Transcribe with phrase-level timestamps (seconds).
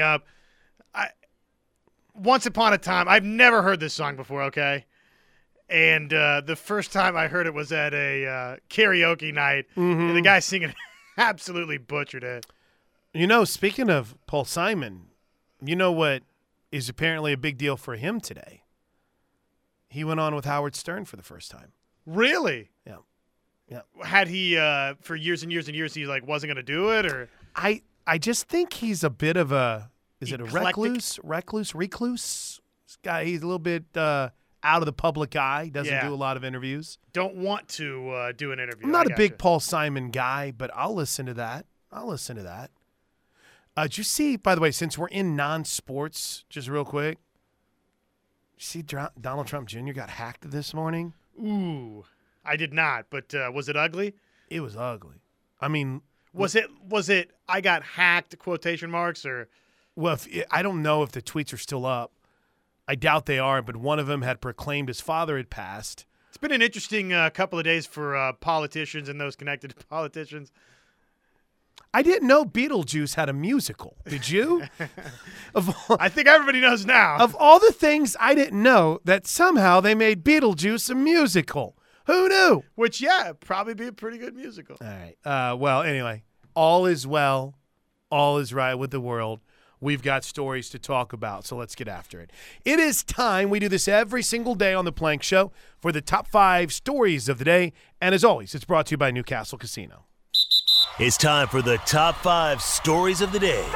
[0.00, 0.24] up.
[0.94, 1.08] I
[2.14, 4.42] once upon a time, I've never heard this song before.
[4.44, 4.84] Okay,
[5.68, 10.00] and uh, the first time I heard it was at a uh, karaoke night, Mm-hmm.
[10.08, 10.74] and the guy singing
[11.16, 12.46] absolutely butchered it.
[13.14, 15.06] You know, speaking of Paul Simon,
[15.64, 16.22] you know what
[16.70, 18.62] is apparently a big deal for him today?
[19.88, 21.72] He went on with Howard Stern for the first time.
[22.04, 22.70] Really?
[22.86, 22.96] Yeah.
[23.68, 23.80] Yeah.
[24.04, 26.90] Had he uh, for years and years and years, he like wasn't going to do
[26.90, 31.18] it, or I I just think he's a bit of a is it a recluse,
[31.22, 32.60] recluse, recluse?
[32.86, 34.30] This guy, he's a little bit uh,
[34.62, 35.68] out of the public eye.
[35.72, 36.06] Doesn't Yeah.
[36.08, 36.98] do a lot of interviews.
[37.12, 38.86] don't want to uh, do an interview.
[38.86, 39.42] I'm not I a big gotcha.
[39.42, 41.66] Paul Simon guy, but I'll listen to that.
[41.92, 42.70] I'll listen to that.
[43.76, 47.18] Uh, did you see, by the way, since we're in non-sports, just real quick,
[48.56, 49.92] see Dr- Donald Trump Jr.
[49.92, 51.12] got hacked this morning?
[51.38, 52.04] Ooh,
[52.44, 53.06] I did not.
[53.10, 54.14] But uh, was it ugly?
[54.48, 55.16] It was ugly.
[55.60, 56.00] I mean,
[56.36, 56.68] Was it?
[56.88, 57.30] Was it?
[57.48, 58.38] I got hacked?
[58.38, 59.48] Quotation marks or
[59.96, 62.12] well, if, I don't know if the tweets are still up.
[62.86, 66.04] I doubt they are, but one of them had proclaimed his father had passed.
[66.28, 69.86] It's been an interesting uh, couple of days for uh, politicians and those connected to
[69.88, 70.52] politicians.
[71.94, 73.96] I didn't know Beetlejuice had a musical.
[74.06, 74.64] Did you?
[75.54, 77.16] of, all, I think everybody knows now.
[77.18, 81.74] of all the things I didn't know, that somehow they made Beetlejuice a musical.
[82.06, 82.62] Who knew?
[82.74, 84.76] which, yeah, probably be a pretty good musical.
[84.80, 85.16] All right.
[85.24, 86.22] Uh, well, anyway,
[86.54, 87.54] all is well.
[88.10, 89.40] All is right with the world.
[89.80, 92.30] We've got stories to talk about, so let's get after it.
[92.64, 93.50] It is time.
[93.50, 97.28] We do this every single day on the Plank Show for the top five stories
[97.28, 97.72] of the day.
[98.00, 100.04] And as always, it's brought to you by Newcastle Casino.
[100.98, 103.66] It's time for the top five stories of the day.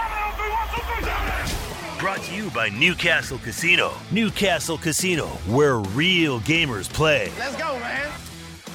[2.01, 3.93] Brought to you by Newcastle Casino.
[4.11, 7.31] Newcastle Casino, where real gamers play.
[7.39, 8.11] Let's go, man.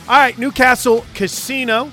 [0.08, 1.92] All right, Newcastle Casino,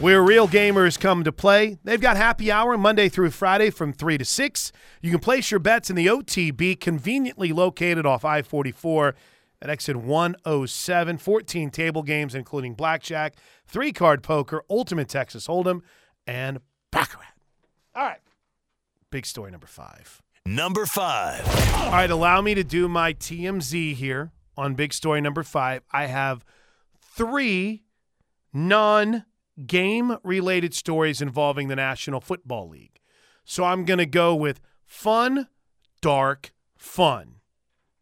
[0.00, 1.78] where real gamers come to play.
[1.84, 4.72] They've got happy hour Monday through Friday from 3 to 6.
[5.00, 9.14] You can place your bets in the OTB, conveniently located off I 44
[9.62, 11.18] at exit 107.
[11.18, 15.82] 14 table games, including blackjack, three card poker, ultimate Texas Hold'em,
[16.26, 16.58] and
[16.90, 17.22] Baccarat.
[17.94, 18.18] All right,
[19.12, 20.20] big story number five.
[20.46, 21.40] Number five.
[21.86, 25.82] All right, allow me to do my TMZ here on big story number five.
[25.90, 26.44] I have
[27.00, 27.84] three
[28.52, 29.24] non
[29.66, 33.00] game related stories involving the National Football League.
[33.46, 35.48] So I'm going to go with fun,
[36.02, 37.36] dark, fun.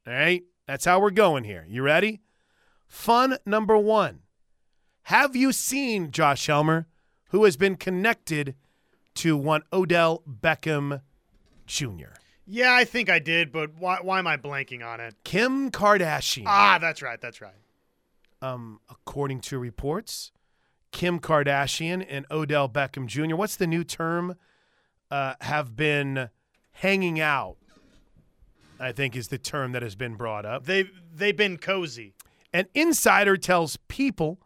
[0.05, 1.65] All right, that's how we're going here.
[1.69, 2.23] You ready?
[2.89, 4.23] Fun number one.
[5.05, 6.89] Have you seen Josh Helmer,
[7.29, 8.57] who has been connected
[9.15, 11.03] to one Odell Beckham
[11.67, 12.22] Jr.?
[12.47, 15.15] Yeah, I think I did, but why, why am I blanking on it?
[15.25, 16.45] Kim Kardashian.
[16.47, 17.21] Ah, that's right.
[17.21, 17.55] That's right.
[18.41, 20.33] um, according to reports,
[20.91, 23.37] Kim Kardashian and Odell Beckham Jr.
[23.37, 24.37] What's the new term?
[25.11, 26.31] Uh, have been
[26.73, 27.57] hanging out.
[28.81, 30.65] I think is the term that has been brought up.
[30.65, 32.15] They they've been cozy.
[32.53, 34.41] An insider tells people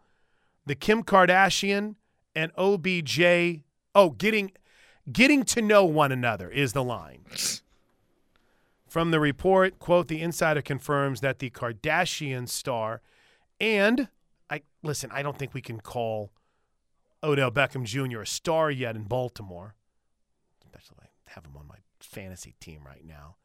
[0.65, 1.95] the Kim Kardashian
[2.35, 3.63] and OBJ.
[3.95, 4.51] Oh, getting
[5.11, 7.25] getting to know one another is the line.
[8.87, 13.01] From the report, quote, the insider confirms that the Kardashian star
[13.59, 14.07] and
[14.49, 16.31] I listen, I don't think we can call
[17.23, 18.21] Odell Beckham Jr.
[18.21, 19.75] a star yet in Baltimore.
[20.63, 23.35] Especially I have him on my fantasy team right now.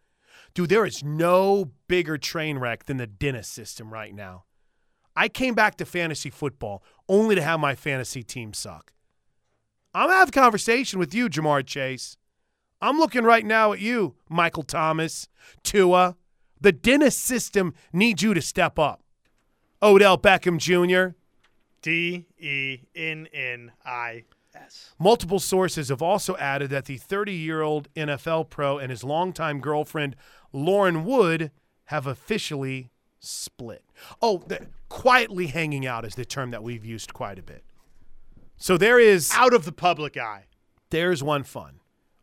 [0.55, 4.45] Dude, there is no bigger train wreck than the dentist system right now.
[5.17, 8.93] I came back to fantasy football only to have my fantasy team suck.
[9.95, 12.17] I'm gonna have a conversation with you, Ja'Marr Chase.
[12.83, 15.29] I'm looking right now at you, Michael Thomas,
[15.63, 16.17] Tua.
[16.61, 19.03] The dentist system needs you to step up.
[19.83, 21.17] Odell Beckham Jr.
[21.81, 24.95] D E N N I S.
[24.99, 29.61] Multiple sources have also added that the 30 year old NFL pro and his longtime
[29.61, 30.15] girlfriend,
[30.53, 31.51] Lauren Wood,
[31.87, 33.85] have officially split.
[34.21, 37.65] Oh, the, quietly hanging out is the term that we've used quite a bit.
[38.57, 40.47] So there is Out of the public eye.
[40.91, 41.81] there's one fun.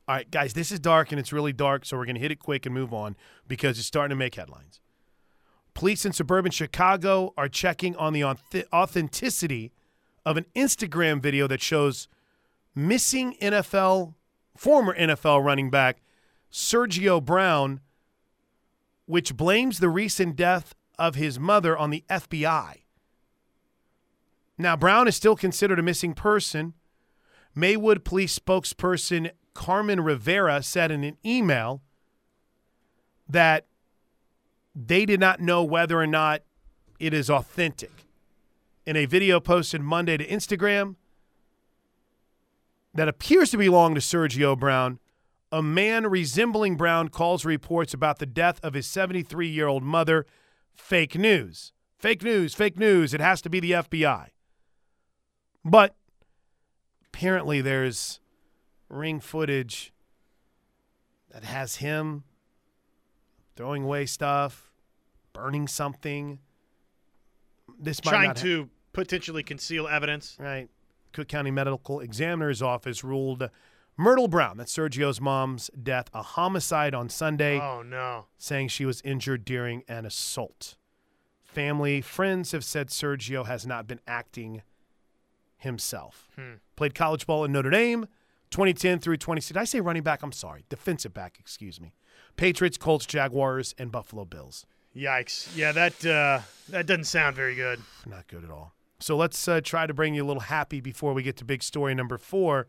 [0.10, 2.32] All right, guys, this is dark and it's really dark, so we're going to hit
[2.32, 3.16] it quick and move on
[3.48, 4.80] because it's starting to make headlines.
[5.76, 8.24] Police in suburban Chicago are checking on the
[8.74, 9.72] authenticity
[10.26, 12.08] of an Instagram video that shows
[12.74, 14.16] missing NFL,
[14.58, 16.02] former NFL running back
[16.52, 17.80] Sergio Brown,
[19.06, 22.78] which blames the recent death of his mother on the FBI.
[24.58, 26.74] Now, Brown is still considered a missing person.
[27.54, 29.30] Maywood Police spokesperson
[29.60, 31.82] Carmen Rivera said in an email
[33.28, 33.66] that
[34.74, 36.44] they did not know whether or not
[36.98, 37.92] it is authentic.
[38.86, 40.96] In a video posted Monday to Instagram
[42.94, 44.98] that appears to belong to Sergio Brown,
[45.52, 50.26] A man resembling Brown calls reports about the death of his 73 year old mother
[50.74, 51.74] fake news.
[51.98, 53.14] Fake news, fake news.
[53.14, 54.28] It has to be the FBI.
[55.66, 55.98] But
[57.12, 58.22] apparently, there's
[58.90, 59.94] ring footage
[61.32, 62.24] that has him
[63.56, 64.72] throwing away stuff,
[65.34, 66.40] burning something.
[67.80, 70.36] This might Trying not ha- to potentially conceal evidence.
[70.40, 70.68] Right.
[71.14, 73.50] Cook County Medical Examiner's Office ruled
[73.98, 78.26] Myrtle Brown, that's Sergio's mom's death, a homicide on Sunday, Oh no.
[78.38, 80.78] saying she was injured during an assault.
[81.44, 84.62] Family, friends have said Sergio has not been acting
[85.58, 86.30] himself.
[86.38, 86.54] Hmm.
[86.78, 88.08] Played college ball in Notre Dame,
[88.52, 89.48] 2010 through 26.
[89.50, 90.24] Did I say running back?
[90.24, 90.66] I'm sorry.
[90.70, 91.94] Defensive back, excuse me.
[92.36, 94.66] Patriots, Colts, Jaguars, and Buffalo Bills.
[94.96, 95.56] Yikes.
[95.56, 97.80] Yeah, that uh, that doesn't sound very good.
[98.08, 98.74] Not good at all.
[99.00, 101.64] So let's uh, try to bring you a little happy before we get to big
[101.64, 102.68] story number four.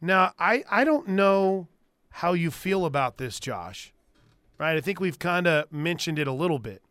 [0.00, 1.66] Now, I, I don't know
[2.10, 3.92] how you feel about this, Josh.
[4.58, 4.76] Right?
[4.76, 6.82] I think we've kind of mentioned it a little bit.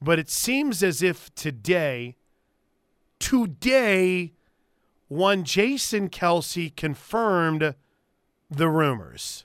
[0.00, 2.16] But it seems as if today,
[3.18, 4.33] today,
[5.14, 7.74] one Jason Kelce confirmed
[8.50, 9.44] the rumors.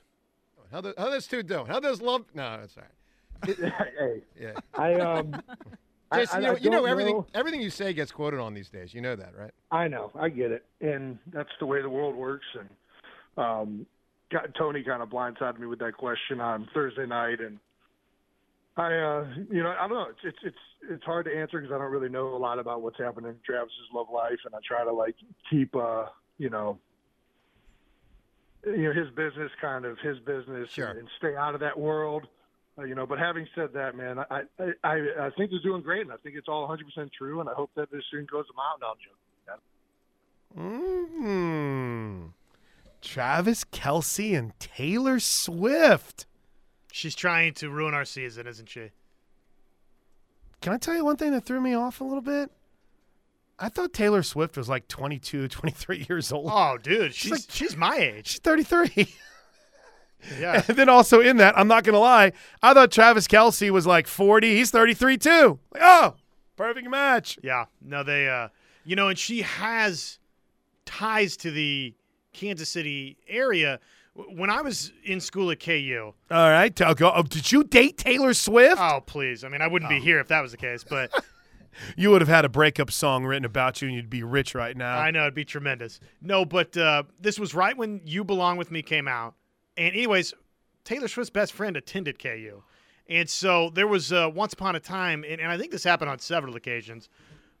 [0.72, 1.66] How, the, how those two doing?
[1.66, 2.24] How does love?
[2.34, 3.56] No, that's all right.
[3.98, 4.52] hey, Yeah.
[4.74, 5.34] I um,
[6.14, 7.16] Jason, I- you know, I you know everything.
[7.16, 7.26] know.
[7.34, 8.92] Everything you say gets quoted on these days.
[8.94, 9.52] You know that, right?
[9.70, 12.46] I know, I get it, and that's the way the world works.
[12.58, 12.68] And
[13.36, 13.86] um,
[14.32, 17.58] got, Tony kind of blindsided me with that question on Thursday night, and
[18.80, 20.06] I, uh, you know, I don't know.
[20.10, 20.56] It's it's it's,
[20.90, 23.36] it's hard to answer because I don't really know a lot about what's happening in
[23.44, 25.16] Travis's love life, and I try to like
[25.50, 26.06] keep, uh,
[26.38, 26.78] you know,
[28.64, 30.88] you know, his business kind of his business, Sure.
[30.88, 32.26] and, and stay out of that world.
[32.78, 34.94] Uh, you know, but having said that, man, I, I I
[35.26, 37.70] I think they're doing great, and I think it's all 100% true, and I hope
[37.74, 39.16] that this soon goes a mile down, Joe.
[40.58, 42.32] Mm.
[43.02, 46.26] Travis Kelce and Taylor Swift.
[46.92, 48.90] She's trying to ruin our season, isn't she?
[50.60, 52.50] Can I tell you one thing that threw me off a little bit?
[53.58, 56.50] I thought Taylor Swift was like 22, 23 years old.
[56.52, 58.28] Oh, dude, she's like- she's my age.
[58.28, 59.14] She's 33.
[60.38, 60.62] Yeah.
[60.68, 62.32] and then also in that, I'm not going to lie,
[62.62, 64.54] I thought Travis Kelce was like 40.
[64.56, 65.58] He's 33 too.
[65.72, 66.14] Like, oh,
[66.56, 67.38] perfect match.
[67.42, 67.66] Yeah.
[67.80, 68.48] No, they uh
[68.84, 70.18] you know, and she has
[70.86, 71.94] ties to the
[72.32, 73.78] Kansas City area.
[74.14, 76.74] When I was in school at KU, All right.
[76.74, 77.12] Go.
[77.14, 78.80] Oh, did you date Taylor Swift?
[78.80, 79.44] oh please.
[79.44, 81.10] I mean, I wouldn't be here if that was the case, but
[81.96, 84.76] You would have had a breakup song written about you and you'd be rich right
[84.76, 84.98] now.
[84.98, 86.00] I know it'd be tremendous.
[86.20, 89.34] No, but uh, this was right when "You Belong with Me" came out,
[89.76, 90.34] and anyways,
[90.84, 92.62] Taylor Swift's best friend attended KU,
[93.08, 96.10] and so there was uh, once upon a time, and, and I think this happened
[96.10, 97.08] on several occasions.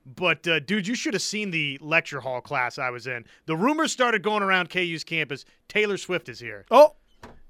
[0.06, 3.24] But uh, dude, you should have seen the lecture hall class I was in.
[3.46, 5.44] The rumors started going around KU's campus.
[5.68, 6.94] Taylor Swift is here, Oh,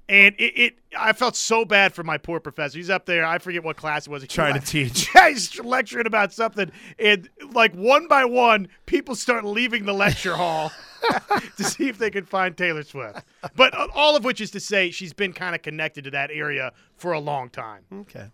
[0.09, 2.77] and it, it I felt so bad for my poor professor.
[2.77, 3.25] He's up there.
[3.25, 4.21] I forget what class it was.
[4.21, 5.09] He trying to teach.
[5.15, 10.35] yeah, he's lecturing about something, and like one by one, people start leaving the lecture
[10.35, 10.71] hall
[11.57, 13.23] to see if they can find Taylor Swift.
[13.55, 16.29] But uh, all of which is to say, she's been kind of connected to that
[16.31, 17.85] area for a long time.
[18.01, 18.27] Okay.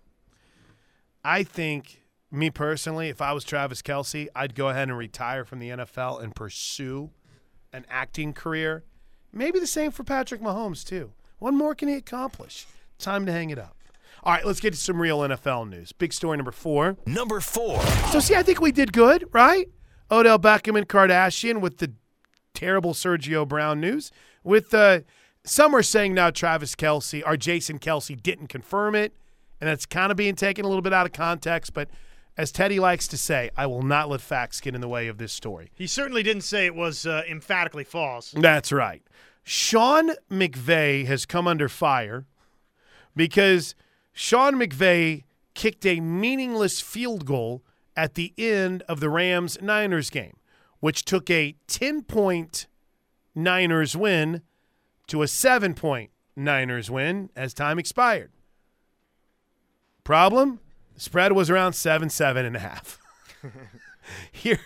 [1.24, 2.02] I think,
[2.32, 6.22] me personally, if I was Travis Kelce, I'd go ahead and retire from the NFL
[6.22, 7.12] and pursue
[7.72, 8.84] an acting career.
[9.32, 11.14] Maybe the same for Patrick Mahomes, too.
[11.40, 12.66] What more can he accomplish?
[12.98, 13.76] Time to hang it up.
[14.24, 15.92] All right, let's get to some real NFL news.
[15.92, 16.98] Big story number four.
[17.06, 17.82] Number four.
[18.12, 19.70] So, see, I think we did good, right?
[20.10, 21.94] Odell Beckham and Kardashian with the
[22.54, 24.12] terrible Sergio Brown news.
[24.44, 25.02] With uh,
[25.44, 29.14] some are saying now Travis Kelsey or Jason Kelce didn't confirm it,
[29.62, 31.74] and that's kind of being taken a little bit out of context.
[31.74, 31.90] But
[32.38, 35.18] as Teddy likes to say, I will not let facts get in the way of
[35.18, 35.72] this story.
[35.74, 38.32] He certainly didn't say it was uh, emphatically false.
[38.32, 39.02] That's right.
[39.44, 42.26] Sean McVay has come under fire
[43.16, 43.74] because
[44.14, 45.24] Sean McVay
[45.56, 47.64] kicked a meaningless field goal
[47.96, 50.38] at the end of the Rams Niners game,
[50.80, 52.68] which took a 10 point
[53.34, 54.44] Niners win
[55.08, 58.32] to a 7 point Niners win as time expired.
[60.04, 60.60] Problem?
[60.98, 62.98] The spread was around seven, seven and a half.
[64.32, 64.60] Here,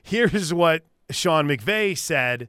[0.00, 2.48] here's what Sean McVay said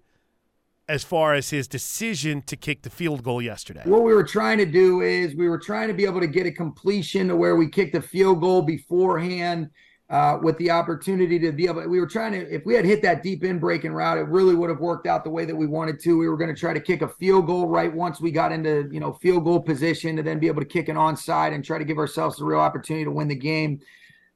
[0.88, 3.82] as far as his decision to kick the field goal yesterday.
[3.86, 6.46] What we were trying to do is we were trying to be able to get
[6.46, 9.72] a completion to where we kicked a field goal beforehand
[10.13, 11.89] uh, with the opportunity to be able.
[11.89, 14.53] We were trying to, if we had hit that deep in breaking route, it really
[14.53, 16.15] would have worked out the way that we wanted to.
[16.20, 18.88] We were going to try to kick a field goal right once we got into
[18.91, 21.79] you know field goal position to then be able to kick an onside and try
[21.79, 23.82] to give ourselves a real opportunity to win the game.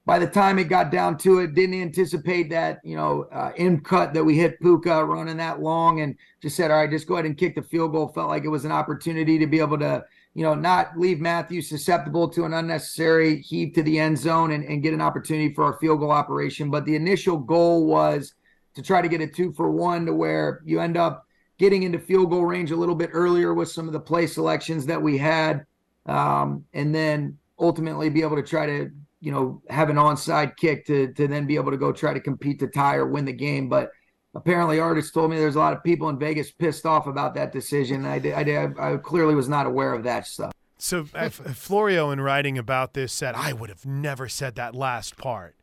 [0.08, 3.82] by the time it got down to it, didn't anticipate that, you know, uh, in
[3.82, 7.16] cut that we hit Puka running that long and just said, all right, just go
[7.16, 8.08] ahead and kick the field goal.
[8.08, 10.04] Felt like it was an opportunity to be able to,
[10.38, 14.64] you know, not leave Matthew susceptible to an unnecessary heave to the end zone and,
[14.66, 16.70] and get an opportunity for our field goal operation.
[16.70, 18.36] But the initial goal was
[18.76, 21.26] to try to get a two for one to where you end up
[21.58, 24.86] getting into field goal range a little bit earlier with some of the play selections
[24.86, 25.66] that we had.
[26.06, 30.86] Um, and then ultimately be able to try to you know, have an onside kick
[30.86, 33.34] to to then be able to go try to compete to tie or win the
[33.34, 33.70] game.
[33.70, 33.90] But
[34.38, 37.52] apparently, artists told me there's a lot of people in Vegas pissed off about that
[37.52, 38.06] decision.
[38.06, 40.54] I did, I, did, I clearly was not aware of that stuff.
[40.78, 45.56] So Florio, in writing about this, said I would have never said that last part.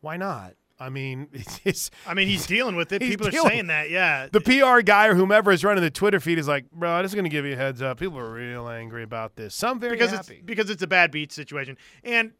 [0.00, 0.54] Why not?
[0.78, 1.28] I mean,
[1.64, 1.90] it's.
[2.06, 3.02] I mean, he's dealing with it.
[3.02, 3.90] He's People are saying that.
[3.90, 4.28] Yeah.
[4.30, 7.14] The PR guy or whomever is running the Twitter feed is like, bro, I'm just
[7.14, 7.98] going to give you a heads up.
[7.98, 9.54] People are real angry about this.
[9.54, 10.34] Some very because happy.
[10.34, 11.76] it's because it's a bad beat situation.
[12.04, 12.32] And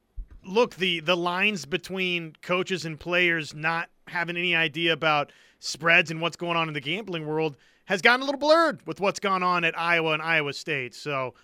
[0.44, 6.20] look, the the lines between coaches and players not having any idea about spreads and
[6.20, 7.56] what's going on in the gambling world
[7.86, 10.94] has gotten a little blurred with what's gone on at Iowa and Iowa State.
[10.94, 11.34] So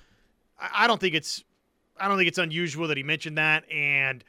[0.58, 1.44] I, don't think it's
[1.98, 4.24] I don't think it's unusual that he mentioned that, and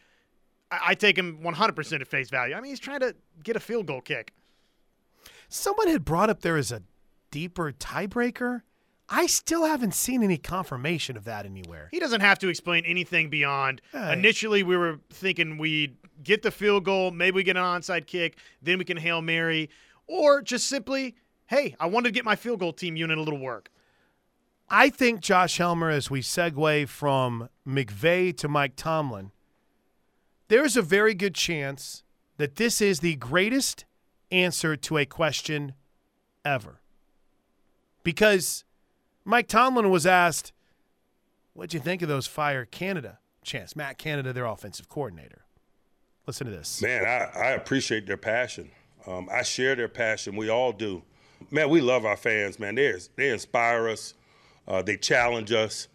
[0.71, 2.55] I, take him 100% at face value.
[2.55, 4.33] I mean, he's trying to get a field goal kick.
[5.49, 6.81] Someone had brought up there as a
[7.29, 8.61] deeper tiebreaker.
[9.09, 11.89] I still haven't seen any confirmation of that anywhere.
[11.91, 13.81] He doesn't have to explain anything beyond.
[13.91, 14.13] Hey.
[14.13, 18.37] Initially, we were thinking we'd get the field goal, maybe we get an onside kick,
[18.61, 19.69] then we can hail Mary,
[20.07, 21.15] or just simply,
[21.47, 23.69] hey, I wanted to get my field goal team unit a little work.
[24.69, 29.31] I think Josh Helmer, as we segue from McVay to Mike Tomlin,
[30.47, 32.03] there's a very good chance
[32.37, 33.85] that this is the greatest
[34.31, 35.73] answer to a question
[36.45, 36.79] ever.
[38.03, 38.63] Because
[39.25, 40.53] Mike Tomlin was asked,
[41.53, 43.75] What'd you think of those Fire Canada chants?
[43.75, 45.40] Matt Canada, their offensive coordinator.
[46.27, 46.81] Listen to this.
[46.81, 48.69] Man, I, I appreciate their passion.
[49.07, 50.35] Um, I share their passion.
[50.35, 51.01] We all do.
[51.49, 52.75] Man, we love our fans, man.
[52.75, 54.13] They, they inspire us,
[54.67, 55.87] uh, they challenge us.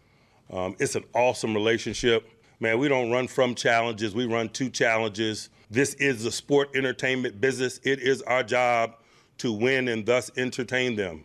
[0.53, 2.29] Um, it's an awesome relationship.
[2.59, 5.51] Man, we don't run from challenges, we run to challenges.
[5.71, 7.81] This is the sport entertainment business.
[7.83, 8.97] It is our job
[9.39, 11.25] to win and thus entertain them.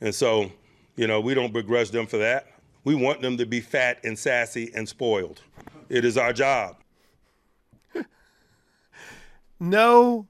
[0.00, 0.50] And so,
[0.96, 2.46] you know, we don't begrudge them for that.
[2.84, 5.42] We want them to be fat and sassy and spoiled.
[5.88, 6.76] It is our job.
[9.60, 10.26] No,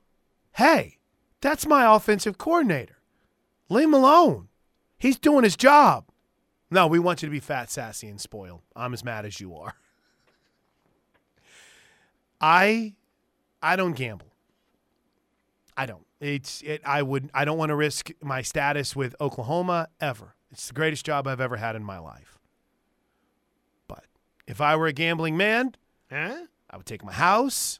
[0.54, 0.98] hey,
[1.40, 2.98] that's my offensive coordinator.
[3.68, 4.48] Leave him alone.
[4.98, 6.04] He's doing his job.
[6.70, 8.62] No, we want you to be fat, sassy, and spoiled.
[8.76, 9.74] I'm as mad as you are.
[12.40, 12.94] I
[13.62, 14.26] I don't gamble.
[15.76, 16.06] I don't.
[16.20, 20.34] It's it I would I don't want to risk my status with Oklahoma ever.
[20.50, 22.38] It's the greatest job I've ever had in my life.
[23.86, 24.04] But
[24.46, 25.76] if I were a gambling man,
[26.10, 26.46] Huh?
[26.68, 27.78] I would take my house.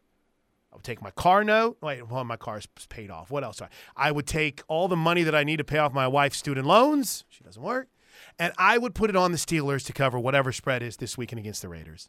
[0.73, 1.79] I would take my car note.
[1.83, 3.31] Wait, well, my car's paid off.
[3.31, 3.61] What else?
[3.97, 6.67] I would take all the money that I need to pay off my wife's student
[6.67, 7.25] loans.
[7.29, 7.89] She doesn't work.
[8.39, 11.41] And I would put it on the Steelers to cover whatever spread is this weekend
[11.41, 12.09] against the Raiders.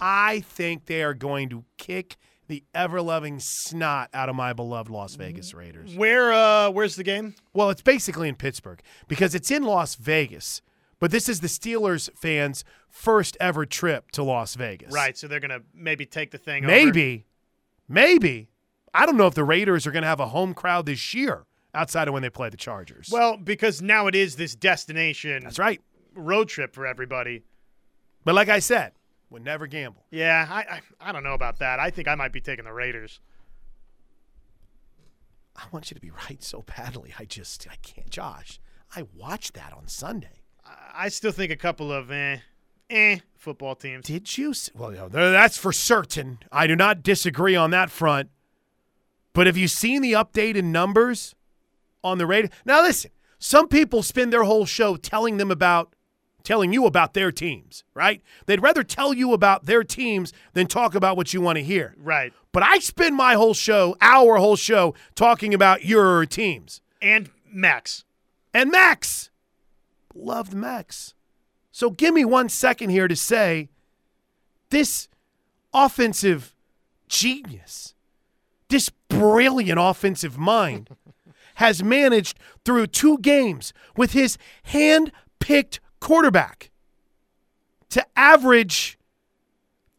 [0.00, 2.16] I think they are going to kick
[2.46, 5.94] the ever loving snot out of my beloved Las Vegas Raiders.
[5.94, 7.34] Where uh where's the game?
[7.52, 10.62] Well, it's basically in Pittsburgh because it's in Las Vegas,
[10.98, 14.92] but this is the Steelers fans' first ever trip to Las Vegas.
[14.92, 16.72] Right, so they're gonna maybe take the thing over.
[16.72, 17.26] Maybe,
[17.88, 18.48] maybe.
[18.94, 21.44] I don't know if the Raiders are going to have a home crowd this year
[21.74, 23.08] outside of when they play the Chargers.
[23.12, 25.80] Well, because now it is this destination that's right.
[26.14, 27.42] road trip for everybody.
[28.24, 28.92] But like I said,
[29.30, 30.04] would never gamble.
[30.10, 31.78] Yeah, I, I I don't know about that.
[31.78, 33.20] I think I might be taking the Raiders.
[35.56, 37.12] I want you to be right so badly.
[37.18, 38.10] I just, I can't.
[38.10, 38.60] Josh,
[38.94, 40.42] I watched that on Sunday.
[40.64, 42.38] I- I still think a couple of eh,
[42.90, 44.06] eh football teams.
[44.06, 44.52] Did you?
[44.74, 46.38] Well, you know, that's for certain.
[46.50, 48.30] I do not disagree on that front.
[49.32, 51.34] But have you seen the updated numbers
[52.02, 52.50] on the radio?
[52.64, 55.94] Now, listen, some people spend their whole show telling them about,
[56.42, 58.20] telling you about their teams, right?
[58.46, 61.94] They'd rather tell you about their teams than talk about what you want to hear.
[61.98, 62.32] Right.
[62.52, 66.80] But I spend my whole show, our whole show, talking about your teams.
[67.00, 68.04] And Max.
[68.52, 69.30] And Max.
[70.14, 71.14] Loved Max.
[71.78, 73.68] So give me one second here to say
[74.70, 75.06] this
[75.72, 76.52] offensive
[77.08, 77.94] genius,
[78.68, 80.88] this brilliant offensive mind
[81.54, 86.72] has managed through two games with his hand picked quarterback
[87.90, 88.98] to average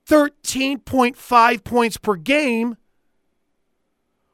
[0.05, 2.75] 13.5 points per game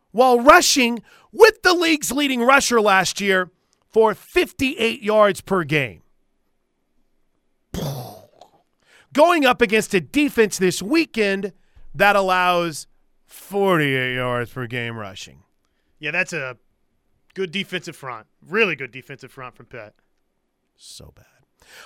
[0.09, 3.51] while rushing with the league's leading rusher last year
[3.87, 6.01] for 58 yards per game.
[9.13, 11.53] Going up against a defense this weekend
[11.93, 12.87] that allows
[13.25, 15.43] 48 yards per game rushing.
[15.99, 16.57] Yeah, that's a
[17.33, 18.27] good defensive front.
[18.45, 19.93] Really good defensive front from Pitt.
[20.75, 21.25] So bad.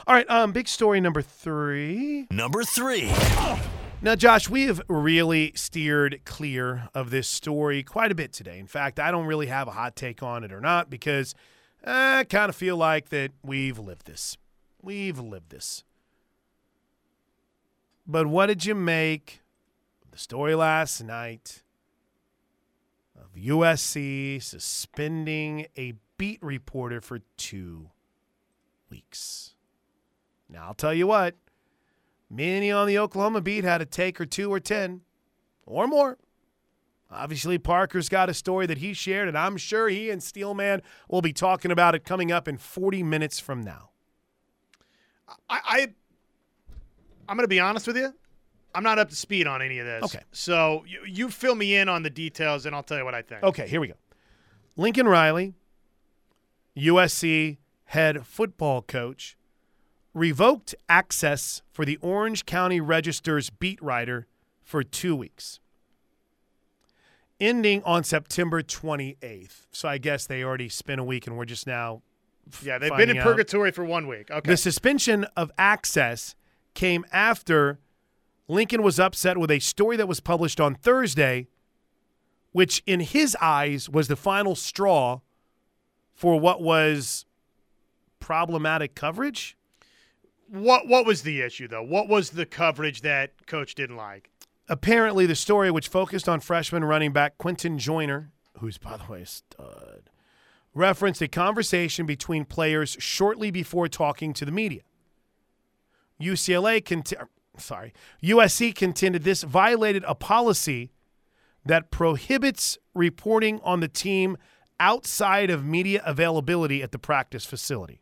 [0.07, 2.27] All right, um, big story number three.
[2.31, 3.11] Number three.
[4.01, 8.57] Now, Josh, we have really steered clear of this story quite a bit today.
[8.57, 11.35] In fact, I don't really have a hot take on it or not because
[11.85, 14.37] I kind of feel like that we've lived this.
[14.81, 15.83] We've lived this.
[18.07, 19.41] But what did you make
[20.03, 21.63] of the story last night
[23.15, 27.89] of USC suspending a beat reporter for two
[28.89, 29.53] weeks?
[30.49, 31.35] Now, I'll tell you what,
[32.29, 35.01] many on the Oklahoma beat had a take or two or 10
[35.65, 36.17] or more.
[37.11, 41.21] Obviously, Parker's got a story that he shared, and I'm sure he and Steelman will
[41.21, 43.88] be talking about it coming up in 40 minutes from now.
[45.49, 45.87] I, I
[47.27, 48.13] I'm going to be honest with you.
[48.73, 50.03] I'm not up to speed on any of this.
[50.03, 50.23] Okay.
[50.31, 53.21] So you, you fill me in on the details, and I'll tell you what I
[53.21, 53.43] think.
[53.43, 53.95] Okay, here we go.
[54.77, 55.53] Lincoln Riley,
[56.77, 59.37] USC head football coach,
[60.13, 64.27] revoked access for the Orange County Register's beat writer
[64.63, 65.59] for two weeks,
[67.39, 69.65] ending on September 28th.
[69.71, 72.01] So I guess they already spent a week and we're just now.
[72.63, 73.23] Yeah, they've been in out.
[73.23, 74.29] purgatory for one week.
[74.31, 74.49] Okay.
[74.49, 76.35] The suspension of access
[76.73, 77.79] came after
[78.47, 81.47] Lincoln was upset with a story that was published on Thursday,
[82.51, 85.19] which in his eyes was the final straw
[86.13, 87.25] for what was
[88.19, 89.55] problematic coverage.
[90.47, 91.83] what what was the issue though?
[91.83, 94.29] What was the coverage that coach didn't like?
[94.67, 99.21] Apparently, the story, which focused on freshman running back Quinten Joyner, who's, by the way,
[99.21, 100.09] a stud,
[100.73, 104.81] referenced a conversation between players shortly before talking to the media.
[106.21, 107.13] UCLA cont-
[107.57, 110.91] sorry, USC contended this violated a policy
[111.65, 114.37] that prohibits reporting on the team
[114.79, 118.01] outside of media availability at the practice facility.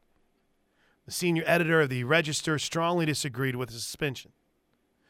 [1.05, 4.31] The senior editor of the Register strongly disagreed with the suspension.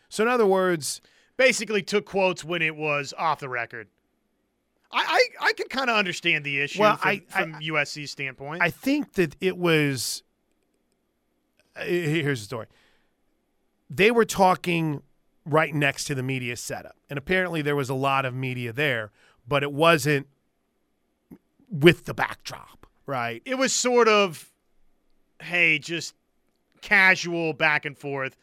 [0.10, 1.02] So, in other words,
[1.38, 3.88] Basically, took quotes when it was off the record.
[4.92, 5.04] I
[5.42, 8.62] I, I could kind of understand the issue Well, from, I- I- USC's standpoint.
[8.62, 10.24] I think that it was.
[11.76, 12.68] uh, Here's the story.
[13.90, 15.02] They were talking
[15.46, 19.12] right next to the media setup, and apparently there was a lot of media there,
[19.48, 20.28] but it wasn't
[21.70, 23.42] with the backdrop, right?
[23.46, 24.52] it was sort of,
[25.42, 26.16] hey, just
[26.82, 28.36] casual back and forth.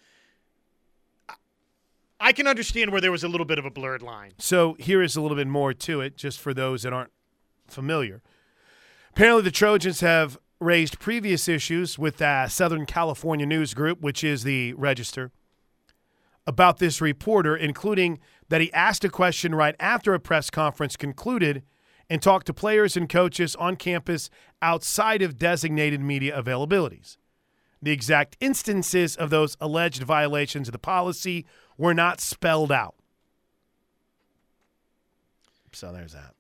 [2.20, 4.32] I- can understand where there was a little bit of a blurred line.
[4.38, 7.12] So here is a little bit more to it, just for those that aren't
[7.66, 8.22] familiar.
[9.10, 14.44] Apparently, the Trojans have raised previous issues with uh, Southern California News Group, which is
[14.44, 15.30] the Register,
[16.46, 21.62] about this reporter, including that he asked a question right after a press conference concluded
[22.10, 27.16] and talked to players and coaches on campus outside of designated media availabilities.
[27.80, 31.46] The exact instances of those alleged violations of the policy
[31.76, 32.94] were not spelled out.
[35.72, 36.34] So there's that.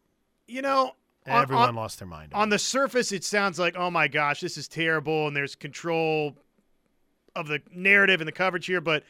[0.46, 0.92] You know,
[1.26, 2.32] Everyone on, lost their mind.
[2.34, 6.36] on the surface, it sounds like, oh my gosh, this is terrible, and there's control
[7.34, 9.02] of the narrative and the coverage here, but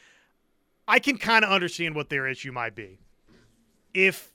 [0.87, 2.99] I can kind of understand what their issue might be.
[3.93, 4.33] If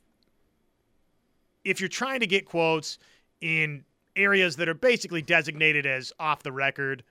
[1.64, 2.98] if you're trying to get quotes
[3.42, 3.84] in
[4.16, 7.04] areas that are basically designated as off the record,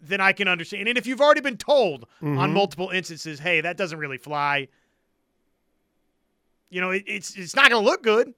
[0.00, 0.88] then I can understand.
[0.88, 2.06] And if you've already been told
[2.38, 4.68] on multiple instances, hey, that doesn't really fly,
[6.70, 8.34] you know, it, it's it's not going to look good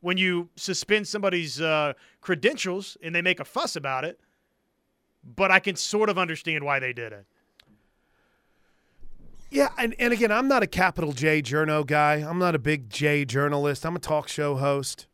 [0.00, 4.20] when you suspend somebody's uh, credentials and they make a fuss about it.
[5.36, 7.26] But I can sort of understand why they did it.
[9.50, 12.14] Yeah, and, and again, I'm not a capital J journo guy.
[12.16, 13.84] I'm not a big J journalist.
[13.84, 15.08] I'm a talk show host.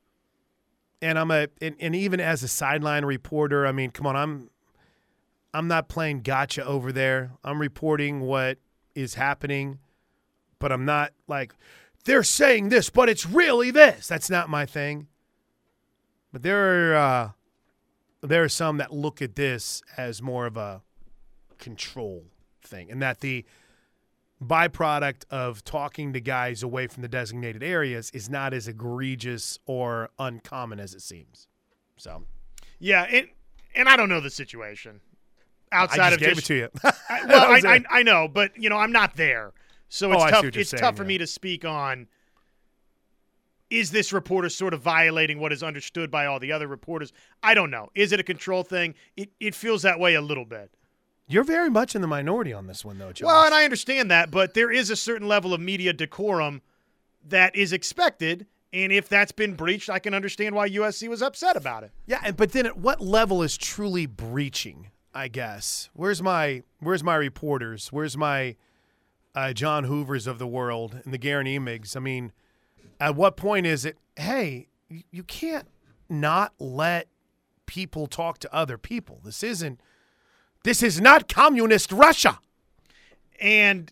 [1.01, 4.51] And I'm a and, and even as a sideline reporter, I mean, come on, I'm
[5.55, 7.33] I'm not playing gotcha over there.
[7.43, 8.59] I'm reporting what
[8.95, 9.79] is happening,
[10.59, 11.55] but I'm not like
[12.05, 14.09] they're saying this, but it's really this.
[14.09, 15.09] That's not my thing.
[16.33, 17.31] But there are uh,
[18.23, 20.83] there are some that look at this as more of a
[21.59, 22.25] control
[22.63, 23.45] thing, and that the
[24.45, 30.11] byproduct of talking to guys away from the designated areas is not as egregious or
[30.19, 31.49] uncommon as it seems.
[31.97, 32.25] So
[32.79, 33.29] Yeah, and
[33.75, 35.01] and I don't know the situation
[35.73, 36.69] outside of gave just, it to you.
[37.09, 37.85] I, well, I, I.
[37.99, 39.53] I know, but you know, I'm not there,
[39.89, 40.45] so Oh, it's see tough.
[40.45, 41.09] It's saying, tough for yeah.
[41.09, 42.07] me to speak on.
[43.69, 47.13] Is this reporter sort of violating what is understood by all the other reporters?
[47.43, 47.91] I don't know.
[47.97, 48.95] Is it a control thing?
[49.17, 50.71] It it feels that way a little bit.
[51.29, 53.27] You're very much in the minority on this one, though, Josh.
[53.27, 56.63] Well, and I understand that, but there is a certain level of media decorum
[57.25, 58.47] that is expected.
[58.73, 61.91] And if that's been breached, I can understand why USC was upset about it.
[62.07, 64.91] Yeah, and- but then at what level is truly breaching?
[65.17, 65.89] I guess.
[65.95, 67.89] Where's my Where's my reporters?
[67.91, 68.57] Where's my
[69.35, 71.97] uh, John Hoovers of the world and the Guerin Emigs?
[71.97, 72.33] I mean,
[73.01, 73.97] at what point is it?
[74.17, 75.67] Hey, you, you can't
[76.11, 77.09] not let
[77.65, 79.21] people talk to other people.
[79.25, 79.81] This isn't.
[80.65, 82.39] This is not communist Russia.
[83.41, 83.91] And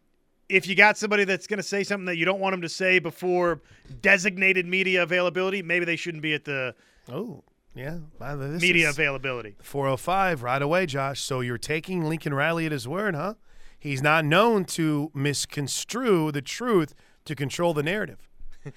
[0.50, 2.68] if you got somebody that's going to say something that you don't want them to
[2.68, 3.62] say before
[4.02, 6.74] designated media availability, maybe they shouldn't be at the
[7.10, 7.98] Oh, yeah.
[8.20, 9.56] Wow, this media availability.
[9.62, 11.20] 405 right away, Josh.
[11.20, 13.34] So you're taking Lincoln Riley at his word, huh?
[13.78, 16.94] He's not known to misconstrue the truth
[17.26, 18.28] to control the narrative.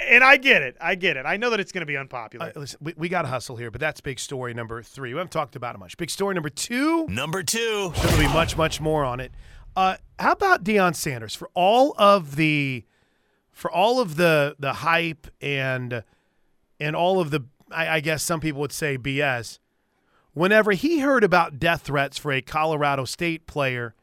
[0.00, 0.76] And I get it.
[0.80, 1.24] I get it.
[1.24, 2.46] I know that it's going to be unpopular.
[2.46, 5.12] Uh, listen, we, we got to hustle here, but that's big story number three.
[5.12, 5.96] We haven't talked about it much.
[5.96, 7.06] Big story number two.
[7.06, 7.92] Number two.
[7.94, 9.30] There'll be much, much more on it.
[9.76, 12.84] Uh, how about Deion Sanders for all of the,
[13.52, 16.02] for all of the the hype and
[16.80, 19.58] and all of the, I, I guess some people would say BS.
[20.32, 23.94] Whenever he heard about death threats for a Colorado State player,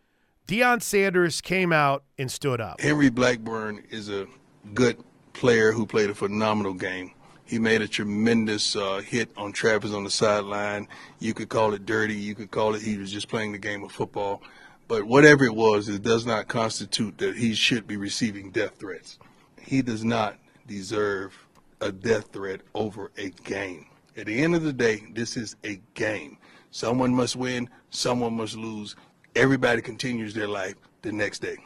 [0.47, 2.81] Deion Sanders came out and stood up.
[2.81, 4.27] Henry Blackburn is a
[4.73, 4.97] good
[5.33, 7.11] player who played a phenomenal game.
[7.45, 10.87] He made a tremendous uh, hit on Travis on the sideline.
[11.19, 12.15] You could call it dirty.
[12.15, 14.41] You could call it he was just playing the game of football.
[14.89, 19.17] But whatever it was, it does not constitute that he should be receiving death threats.
[19.61, 21.46] He does not deserve
[21.81, 23.85] a death threat over a game.
[24.15, 26.37] At the end of the day, this is a game.
[26.71, 28.95] Someone must win, someone must lose.
[29.35, 31.57] Everybody continues their life the next day.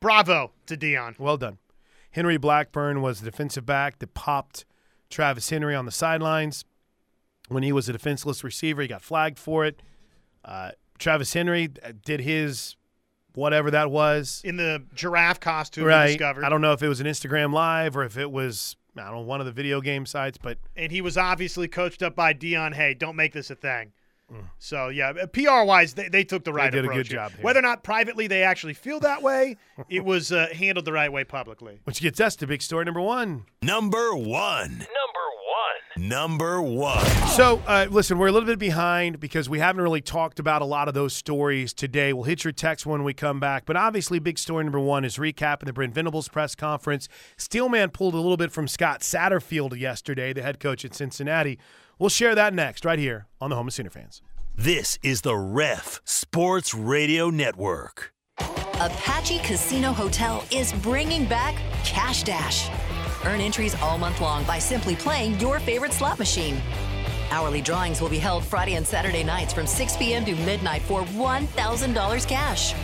[0.00, 1.18] Bravo to Deion.
[1.18, 1.58] Well done.
[2.10, 4.64] Henry Blackburn was the defensive back that popped
[5.10, 6.64] Travis Henry on the sidelines
[7.48, 8.82] when he was a defenseless receiver.
[8.82, 9.82] He got flagged for it.
[10.44, 11.68] Uh, Travis Henry
[12.04, 12.76] did his
[13.34, 14.40] whatever that was.
[14.44, 16.06] In the giraffe costume we right.
[16.08, 16.44] discovered.
[16.44, 19.14] I don't know if it was an Instagram live or if it was I don't
[19.14, 22.34] know one of the video game sites, but and he was obviously coached up by
[22.34, 22.74] Deion.
[22.74, 23.92] Hey, don't make this a thing.
[24.58, 26.72] So yeah, PR wise, they, they took the right Mm.
[26.76, 27.16] did a good here.
[27.16, 27.42] job here.
[27.42, 29.56] Whether or not privately they actually feel that way,
[29.88, 31.80] it was uh, handled the right way publicly.
[31.84, 33.46] which gets us to big story number one.
[33.62, 34.70] Number one.
[34.70, 34.86] Number one.
[35.98, 37.04] Number one.
[37.28, 40.64] So, uh, listen, we're a little bit behind because we haven't really talked about a
[40.64, 42.12] lot of those stories today.
[42.12, 43.66] We'll hit your text when we come back.
[43.66, 47.08] But obviously, big story number one is recapping the Brent Venables press conference.
[47.36, 51.58] Steelman pulled a little bit from Scott Satterfield yesterday, the head coach at Cincinnati.
[51.98, 54.22] We'll share that next, right here on the Home of Sooner Fans.
[54.56, 58.12] This is the Ref Sports Radio Network.
[58.40, 62.68] Apache Casino Hotel is bringing back Cash Dash.
[63.28, 66.62] Earn entries all month long by simply playing your favorite slot machine.
[67.30, 70.24] Hourly drawings will be held Friday and Saturday nights from 6 p.m.
[70.24, 72.74] to midnight for $1,000 cash.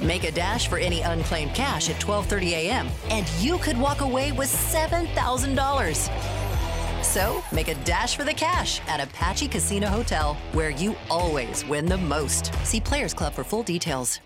[0.00, 2.88] Make a dash for any unclaimed cash at 12:30 a.m.
[3.10, 7.04] and you could walk away with $7,000.
[7.04, 11.86] So, make a dash for the cash at Apache Casino Hotel, where you always win
[11.86, 12.54] the most.
[12.64, 14.20] See Players Club for full details.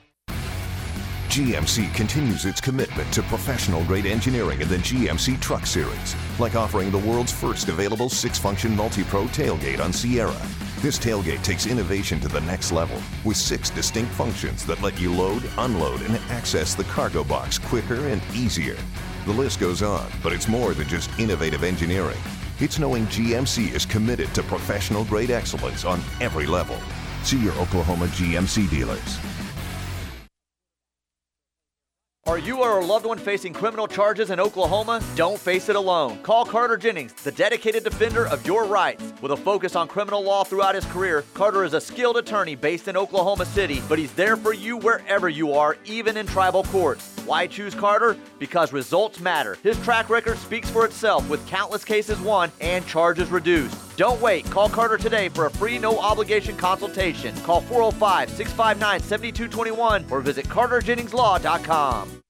[1.36, 6.90] GMC continues its commitment to professional grade engineering in the GMC Truck Series, like offering
[6.90, 10.34] the world's first available six function multi pro tailgate on Sierra.
[10.80, 15.12] This tailgate takes innovation to the next level with six distinct functions that let you
[15.12, 18.78] load, unload, and access the cargo box quicker and easier.
[19.26, 22.16] The list goes on, but it's more than just innovative engineering.
[22.60, 26.78] It's knowing GMC is committed to professional grade excellence on every level.
[27.24, 29.18] See your Oklahoma GMC dealers.
[32.26, 35.00] Are you or a loved one facing criminal charges in Oklahoma?
[35.14, 36.18] Don't face it alone.
[36.24, 39.14] Call Carter Jennings, the dedicated defender of your rights.
[39.22, 42.88] With a focus on criminal law throughout his career, Carter is a skilled attorney based
[42.88, 47.15] in Oklahoma City, but he's there for you wherever you are, even in tribal courts.
[47.26, 48.16] Why choose Carter?
[48.38, 49.58] Because results matter.
[49.64, 53.96] His track record speaks for itself with countless cases won and charges reduced.
[53.96, 54.48] Don't wait.
[54.48, 57.34] Call Carter today for a free, no obligation consultation.
[57.38, 62.22] Call 405 659 7221 or visit carterjenningslaw.com.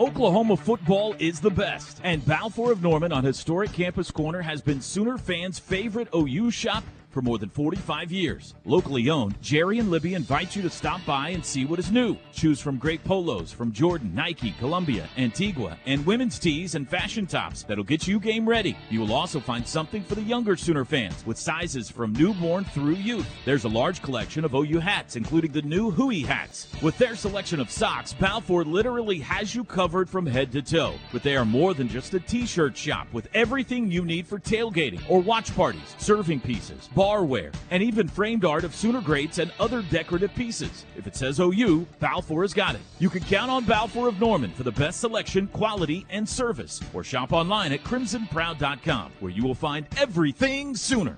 [0.00, 4.82] Oklahoma football is the best, and Balfour of Norman on historic Campus Corner has been
[4.82, 6.84] Sooner fans' favorite OU shop
[7.16, 8.54] for more than 45 years.
[8.66, 12.14] Locally owned, Jerry and Libby invite you to stop by and see what is new.
[12.30, 17.62] Choose from great polos from Jordan, Nike, Columbia, Antigua, and women's tees and fashion tops
[17.62, 18.76] that'll get you game ready.
[18.90, 22.96] You will also find something for the younger Sooner fans with sizes from newborn through
[22.96, 23.26] youth.
[23.46, 26.68] There's a large collection of OU hats, including the new Hui hats.
[26.82, 30.92] With their selection of socks, Balfour literally has you covered from head to toe.
[31.14, 35.00] But they are more than just a t-shirt shop with everything you need for tailgating
[35.08, 39.52] or watch parties, serving pieces, ball barware, and even framed art of Sooner greats and
[39.60, 40.84] other decorative pieces.
[40.96, 42.80] If it says OU, Balfour has got it.
[42.98, 46.80] You can count on Balfour of Norman for the best selection, quality, and service.
[46.92, 51.16] Or shop online at crimsonproud.com, where you will find everything Sooner.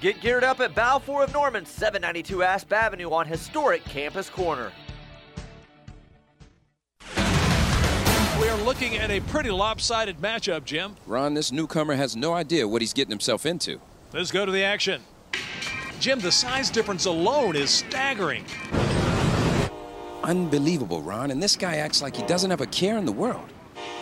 [0.00, 4.70] Get geared up at Balfour of Norman, 792 Asp Avenue on historic Campus Corner.
[8.40, 10.94] We are looking at a pretty lopsided matchup, Jim.
[11.06, 13.80] Ron, this newcomer has no idea what he's getting himself into.
[14.12, 15.02] Let's go to the action.
[16.00, 18.44] Jim, the size difference alone is staggering.
[20.22, 23.50] Unbelievable, Ron, and this guy acts like he doesn't have a care in the world.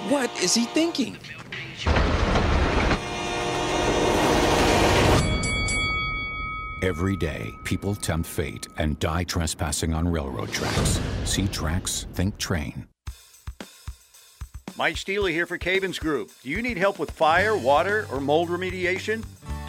[0.09, 1.19] What is he thinking?
[6.83, 11.01] Every day, people tempt fate and die trespassing on railroad tracks.
[11.25, 12.89] See tracks, think train.
[14.77, 16.31] Mike Steely here for Cavens Group.
[16.43, 19.23] Do you need help with fire, water, or mold remediation?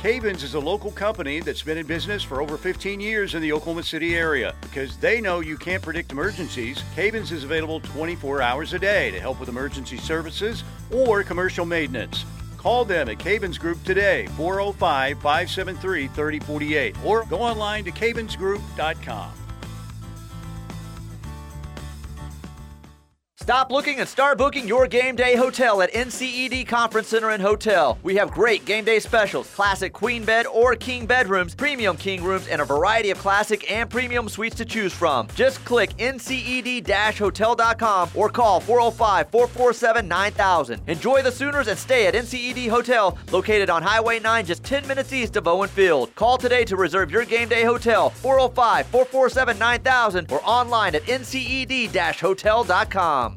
[0.04, 3.54] Cavens is a local company that's been in business for over 15 years in the
[3.54, 4.54] Oklahoma City area.
[4.60, 9.20] Because they know you can't predict emergencies, Cavens is available 24 hours a day to
[9.22, 12.26] help with emergency services or commercial maintenance.
[12.58, 19.43] Call them at Cavens Group today, 405 573 3048, or go online to cavensgroup.com.
[23.44, 27.98] Stop looking and start booking your game day hotel at NCED Conference Center and Hotel.
[28.02, 32.48] We have great game day specials, classic queen bed or king bedrooms, premium king rooms,
[32.48, 35.28] and a variety of classic and premium suites to choose from.
[35.36, 40.88] Just click nced-hotel.com or call 405-447-9000.
[40.88, 45.12] Enjoy the Sooners and stay at NCED Hotel, located on Highway 9 just 10 minutes
[45.12, 46.16] east of Owen Field.
[46.16, 53.34] Call today to reserve your game day hotel, 405-447-9000 or online at nced-hotel.com.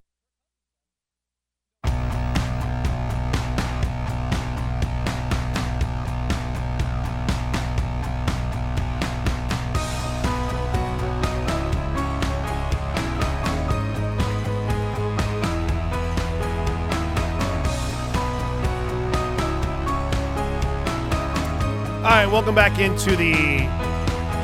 [22.06, 23.34] All right, welcome back into the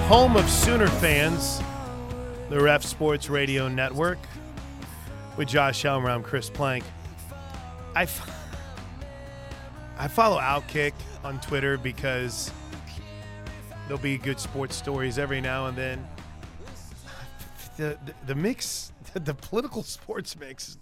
[0.08, 1.62] home of Sooner fans,
[2.50, 4.18] the Ref Sports Radio Network.
[5.36, 6.82] With Josh Helmer, I'm Chris Plank.
[7.94, 8.28] I, f-
[9.96, 12.50] I follow Outkick on Twitter because
[13.86, 16.04] there'll be good sports stories every now and then.
[17.76, 20.78] The, the, the mix, the political sports mix, is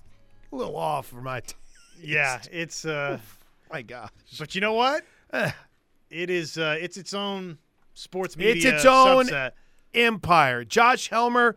[0.51, 1.57] a little off for my taste.
[2.01, 3.19] Yeah, it's uh
[3.71, 4.09] my gosh.
[4.39, 5.05] But you know what?
[6.11, 7.59] it is uh it's its own
[7.95, 9.53] sports media It's its own subset.
[9.95, 10.65] empire.
[10.65, 11.57] Josh Helmer,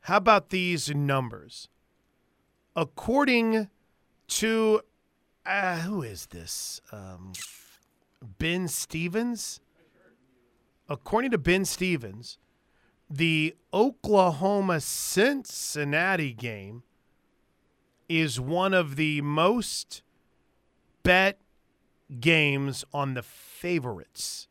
[0.00, 1.68] how about these numbers?
[2.74, 3.68] According
[4.28, 4.80] to
[5.44, 6.80] uh, who is this?
[6.92, 7.32] Um,
[8.38, 9.60] ben Stevens.
[10.88, 12.38] According to Ben Stevens,
[13.10, 16.82] the Oklahoma Cincinnati game
[18.08, 20.02] is one of the most
[21.02, 21.40] bet
[22.20, 24.48] games on the favorites.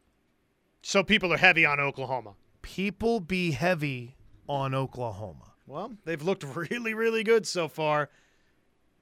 [0.81, 2.33] So people are heavy on Oklahoma.
[2.61, 4.15] People be heavy
[4.47, 5.53] on Oklahoma.
[5.67, 8.09] Well, they've looked really, really good so far.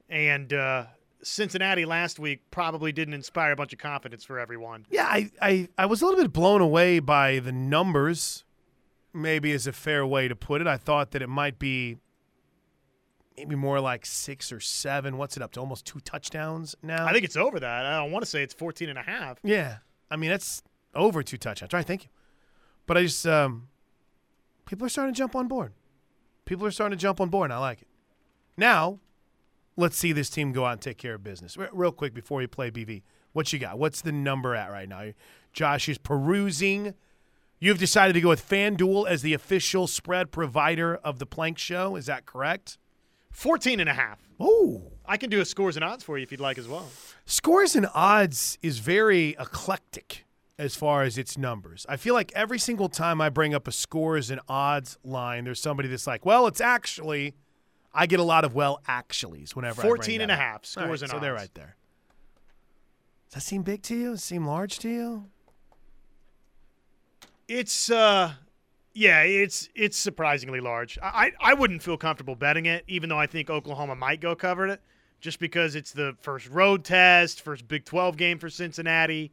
[0.08, 0.86] And uh,
[1.22, 4.86] Cincinnati last week probably didn't inspire a bunch of confidence for everyone.
[4.90, 8.44] Yeah, I, I, I was a little bit blown away by the numbers,
[9.12, 10.66] maybe is a fair way to put it.
[10.66, 11.98] I thought that it might be
[13.36, 15.18] maybe more like six or seven.
[15.18, 15.60] What's it up to?
[15.60, 17.06] Almost two touchdowns now?
[17.06, 17.86] I think it's over that.
[17.86, 19.38] I want to say it's 14 and a half.
[19.42, 19.78] Yeah.
[20.10, 20.62] I mean, that's
[20.94, 21.72] over two touchdowns.
[21.72, 22.10] Right, thank you.
[22.86, 23.68] But I just, um,
[24.66, 25.72] people are starting to jump on board.
[26.44, 27.88] People are starting to jump on board, and I like it.
[28.56, 29.00] Now,
[29.76, 31.56] let's see this team go out and take care of business.
[31.72, 33.78] Real quick before you play BV, what you got?
[33.78, 35.12] What's the number at right now?
[35.52, 36.94] Josh is perusing.
[37.58, 41.96] You've decided to go with FanDuel as the official spread provider of the Plank Show.
[41.96, 42.78] Is that correct?
[43.34, 44.18] 14 and a half.
[44.40, 44.82] Oh.
[45.04, 46.88] I can do a scores and odds for you if you'd like as well.
[47.26, 50.24] Scores and odds is very eclectic
[50.58, 51.84] as far as its numbers.
[51.88, 55.60] I feel like every single time I bring up a scores and odds line, there's
[55.60, 57.34] somebody that's like, well, it's actually,
[57.92, 60.40] I get a lot of well actuallys whenever I 14 and a up.
[60.40, 61.22] half All right, scores and so odds.
[61.22, 61.76] So they're right there.
[63.26, 64.10] Does that seem big to you?
[64.12, 65.24] Does it seem large to you?
[67.48, 68.34] It's uh
[68.94, 70.98] yeah, it's it's surprisingly large.
[71.02, 74.34] I I I wouldn't feel comfortable betting it, even though I think Oklahoma might go
[74.34, 74.80] cover it,
[75.20, 79.32] just because it's the first road test, first Big 12 game for Cincinnati.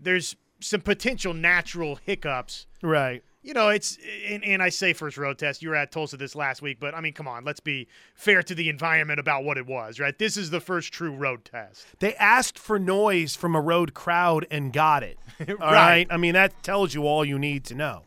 [0.00, 3.22] There's some potential natural hiccups Right.
[3.42, 3.98] you know, it's
[4.28, 5.62] and, and, I say first road test.
[5.62, 8.42] You were at Tulsa this last week, but I mean, come on, let's be fair
[8.42, 10.18] to the environment about what it was, right?
[10.18, 11.86] This is the first true road test.
[12.00, 15.18] They asked for noise from a road crowd and got it.
[15.40, 15.72] All right.
[15.72, 16.06] right.
[16.10, 18.02] I mean, that tells you all you need to know.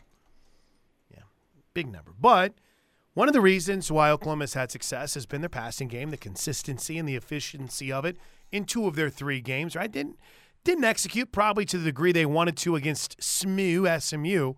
[1.77, 2.11] Big number.
[2.19, 2.55] But
[3.13, 6.17] one of the reasons why Oklahoma has had success has been their passing game, the
[6.17, 8.17] consistency and the efficiency of it
[8.51, 9.75] in two of their three games.
[9.75, 9.91] Right?
[9.91, 10.17] Didn't
[10.63, 14.55] didn't execute probably to the degree they wanted to against SMU, SMU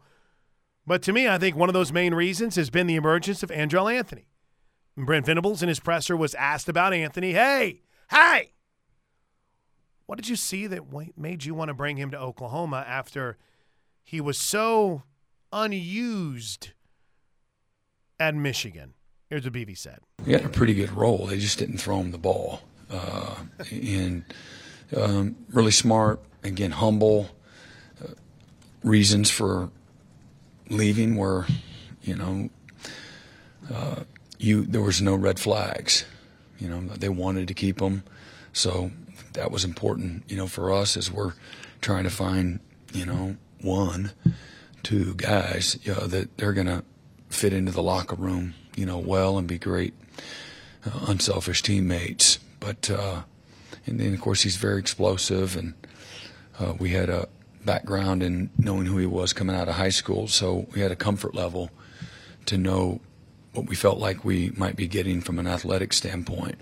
[0.88, 3.50] but to me, I think one of those main reasons has been the emergence of
[3.50, 4.30] Andrel Anthony.
[4.98, 7.34] Brent Venables in his presser was asked about Anthony.
[7.34, 8.54] Hey, hey,
[10.06, 10.86] what did you see that
[11.18, 13.38] made you want to bring him to Oklahoma after
[14.04, 15.04] he was so
[15.52, 16.72] unused
[18.20, 18.94] at Michigan?
[19.30, 20.00] Here's what BV said.
[20.26, 21.28] He had a pretty good role.
[21.28, 22.62] They just didn't throw him the ball.
[22.90, 23.36] Uh,
[23.72, 24.24] and
[24.96, 27.30] um, really smart, again, humble.
[28.04, 28.14] Uh,
[28.84, 29.70] reasons for
[30.70, 31.46] leaving were,
[32.02, 32.50] you know,
[33.72, 34.04] uh,
[34.40, 36.06] you there was no red flags.
[36.58, 38.04] You know, they wanted to keep him.
[38.52, 38.92] so
[39.34, 40.24] that was important.
[40.28, 41.34] You know, for us as we're
[41.82, 42.60] trying to find,
[42.94, 44.12] you know, one,
[44.82, 46.84] two guys you know, that they're gonna
[47.30, 49.94] fit into the locker room, you know, well and be great,
[50.86, 52.40] uh, unselfish teammates.
[52.60, 53.24] But uh,
[53.86, 55.74] and then of course he's very explosive, and
[56.60, 57.28] uh, we had a
[57.66, 60.96] background in knowing who he was coming out of high school, so we had a
[60.96, 61.70] comfort level
[62.46, 63.00] to know
[63.54, 66.56] what we felt like we might be getting from an athletic standpoint.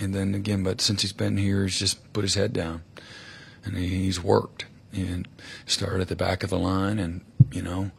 [0.00, 2.82] And then again, but since he's been here, he's just put his head down
[3.64, 5.26] and he's worked and
[5.66, 6.98] started at the back of the line.
[6.98, 7.90] And, you know,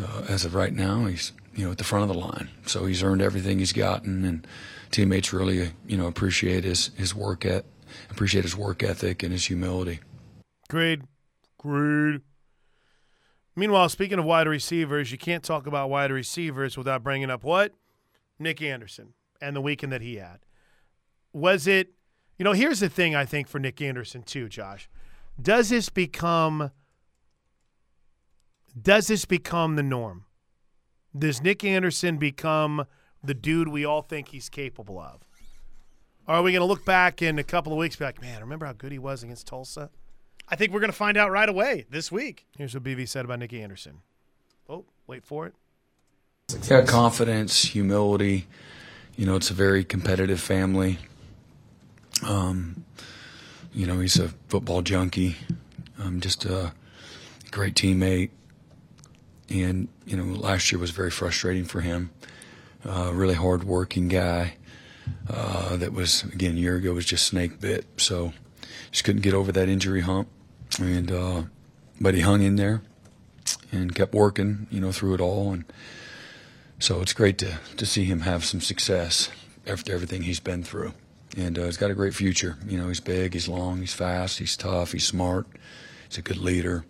[0.00, 2.48] uh, as of right now, he's, you know, at the front of the line.
[2.66, 4.46] So he's earned everything he's gotten and
[4.90, 7.64] teammates really, you know, appreciate his, his work at,
[8.10, 10.00] appreciate his work ethic and his humility.
[10.68, 11.02] Great
[11.64, 12.22] Agreed.
[13.54, 17.74] Meanwhile, speaking of wide receivers, you can't talk about wide receivers without bringing up what?
[18.38, 20.40] Nic Anderson and the weekend that he had.
[21.32, 21.92] Was it,
[22.38, 24.88] you know, here's the thing I think for Nic Anderson too, Josh.
[25.40, 26.70] Does this become
[28.80, 30.24] does this become the norm?
[31.16, 32.86] Does Nic Anderson become
[33.22, 35.20] the dude we all think he's capable of?
[36.26, 38.40] Or are we going to look back in a couple of weeks be like, man,
[38.40, 39.90] remember how good he was against Tulsa?
[40.48, 42.46] I think we're going to find out right away this week.
[42.56, 43.98] Here's what BV said about Nicky Anderson.
[44.68, 45.54] Oh, wait for it.
[46.68, 48.46] Yeah, confidence, humility.
[49.16, 50.98] You know, it's a very competitive family.
[52.26, 52.84] Um,
[53.72, 55.36] you know, he's a football junkie.
[55.98, 56.72] Um, just a
[57.50, 58.30] great teammate.
[59.52, 62.10] And, you know, last year was very frustrating for him.
[62.84, 64.54] Uh, really hard working guy.
[65.28, 67.84] Uh, that was, again, a year ago was just snake bit.
[67.96, 68.32] So
[68.90, 70.28] just couldn't get over that injury hump
[70.80, 71.42] and uh,
[72.00, 72.82] but he hung in there
[73.70, 75.64] and kept working, you know, through it all, and
[76.78, 79.28] so it's great to to see him have some success
[79.66, 80.92] after everything he's been through,
[81.36, 82.56] and uh, he's got a great future.
[82.66, 85.46] You know, he's big, he's long, he's fast, he's tough, he's smart,
[86.08, 86.84] he's a good leader,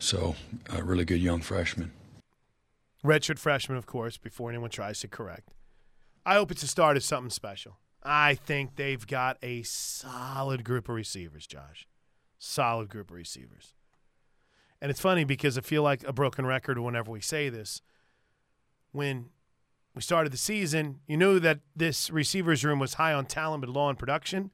[0.00, 0.34] so
[0.68, 1.92] a really good young freshman.
[3.04, 5.54] Redshirt freshman, of course, before anyone tries to correct.
[6.26, 7.78] I hope it's a start of something special.
[8.02, 11.86] I think they've got a solid group of receivers, Josh
[12.40, 13.74] solid group of receivers.
[14.80, 17.82] And it's funny because I feel like a broken record whenever we say this.
[18.92, 19.26] When
[19.94, 23.70] we started the season, you knew that this receivers room was high on talent but
[23.70, 24.50] low on production.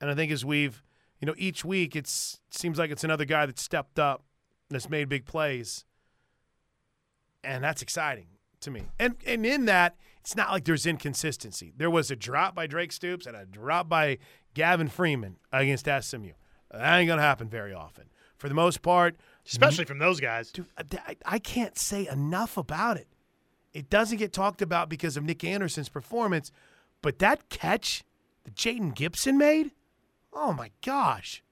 [0.00, 0.82] And I think as we've,
[1.20, 4.24] you know, each week it's it seems like it's another guy that stepped up
[4.70, 5.84] that's made big plays.
[7.42, 8.26] And that's exciting
[8.60, 8.84] to me.
[8.98, 11.72] And and in that, it's not like there's inconsistency.
[11.76, 14.18] There was a drop by Drake Stoops and a drop by
[14.54, 16.32] Gavin Freeman against SMU.
[16.70, 18.04] That ain't gonna happen very often.
[18.36, 20.50] For the most part, especially from those guys.
[20.50, 23.06] Dude, I, I can't say enough about it.
[23.74, 26.50] It doesn't get talked about because of Nic Anderson's performance,
[27.02, 28.02] but that catch
[28.44, 29.72] that Jayden Gibson made,
[30.32, 31.42] oh my gosh.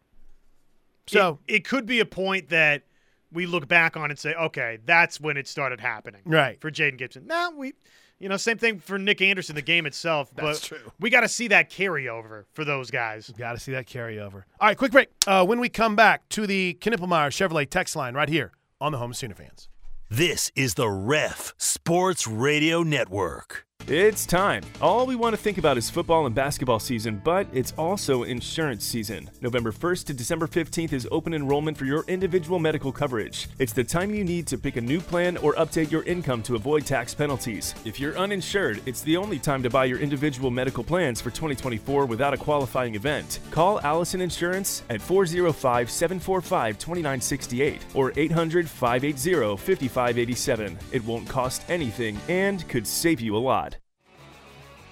[1.07, 2.83] So it, it could be a point that
[3.33, 6.23] we look back on and say, okay, that's when it started happening.
[6.25, 6.61] Right.
[6.61, 7.27] For Jayden Gibson.
[7.27, 7.75] Now we
[8.19, 10.31] you know, same thing for Nic Anderson, the game itself.
[10.35, 10.93] That's but true.
[10.99, 13.31] We got to see that carryover for those guys.
[13.39, 14.45] Got to see that carryover.
[14.61, 15.09] All right, quick break.
[15.27, 18.99] Uh, when we come back to the Knippelmeyer Chevrolet text line right here on the
[18.99, 19.69] Home Sooner Fans.
[20.11, 23.68] This is the Ref Sports Radio Network.
[23.91, 24.65] It's time.
[24.83, 28.85] All we want to think about is football and basketball season, but it's also insurance
[28.85, 29.31] season.
[29.41, 33.49] November 1st to December 15th is open enrollment for your individual medical coverage.
[33.59, 36.55] It's the time you need to pick a new plan or update your income to
[36.55, 37.75] avoid tax penalties.
[37.87, 42.05] If you're uninsured, it's the only time to buy your individual medical plans for 2024
[42.05, 43.39] without a qualifying event.
[43.51, 50.79] Call Allison Insurance at 405 745 2968 or 800 580 5587.
[50.93, 53.78] It won't cost anything and could save you a lot.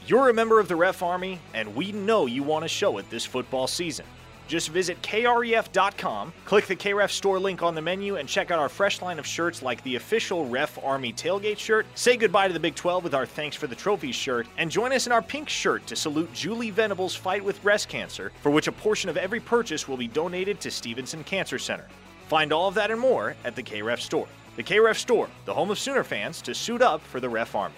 [0.09, 3.11] You're a member of the Ref Army, and we know you want to show it
[3.11, 4.07] this football season.
[4.47, 8.69] Just visit kref.com, click the KREF store link on the menu, and check out our
[8.69, 11.87] fresh line of shirts like the official Ref Army tailgate shirt.
[11.97, 14.93] Say goodbye to the Big 12 with our Thanks for the Trophies shirt, and join
[14.93, 18.69] us in our pink shirt to salute Julie Venable's fight with breast cancer, for which
[18.69, 21.89] a portion of every purchase will be donated to Stevenson Cancer Center.
[22.29, 24.29] Find all of that and more at the KREF store.
[24.55, 27.75] The KREF store, the home of Sooner fans, to suit up for the Ref Army.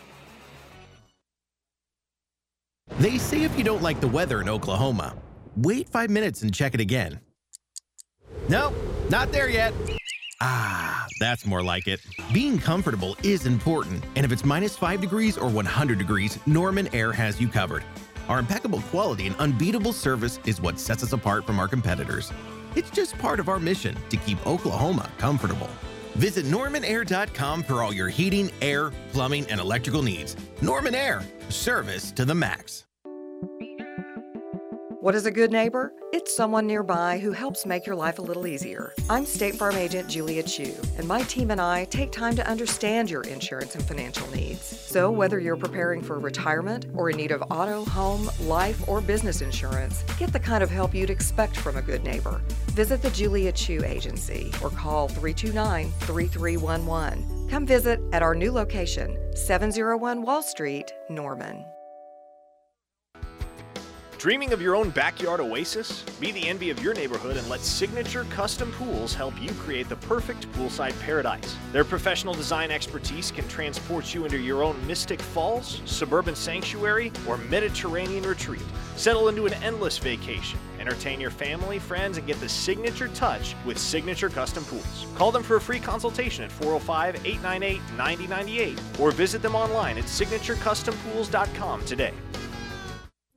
[2.99, 5.14] They say if you don't like the weather in Oklahoma,
[5.57, 7.20] wait five minutes and check it again.
[8.49, 8.74] Nope,
[9.11, 9.72] not there yet.
[10.41, 12.01] Ah, that's more like it.
[12.32, 17.12] Being comfortable is important, and if it's minus 5 degrees or 100 degrees, Norman Air
[17.12, 17.84] has you covered.
[18.28, 22.32] Our impeccable quality and unbeatable service is what sets us apart from our competitors.
[22.76, 25.70] It's just part of our mission to keep Oklahoma comfortable.
[26.19, 30.37] Visit normanair.com for all your heating, air, plumbing, and electrical needs.
[30.61, 32.88] Norman Air, service to the max.
[35.01, 35.92] What is a good neighbor?
[36.12, 38.94] It's someone nearby who helps make your life a little easier.
[39.09, 43.09] I'm State Farm Agent Julia Chu, and my team and I take time to understand
[43.09, 44.61] your insurance and financial needs.
[44.61, 49.40] So, whether you're preparing for retirement or in need of auto, home, life, or business
[49.40, 52.40] insurance, get the kind of help you'd expect from a good neighbor.
[52.72, 57.49] Visit the Julia Chu Agency or call 329 3311.
[57.49, 61.64] Come visit at our new location, 701 Wall Street, Norman.
[64.19, 66.03] Dreaming of your own backyard oasis?
[66.19, 69.95] Be the envy of your neighborhood and let Signature Custom Pools help you create the
[69.95, 71.57] perfect poolside paradise.
[71.71, 77.37] Their professional design expertise can transport you into your own Mystic Falls, suburban sanctuary, or
[77.37, 78.64] Mediterranean retreat.
[78.97, 80.59] Settle into an endless vacation.
[80.81, 85.07] Entertain your family, friends, and get the signature touch with Signature Custom Pools.
[85.14, 90.05] Call them for a free consultation at 405 898 9098 or visit them online at
[90.07, 92.14] signaturecustompools.com today.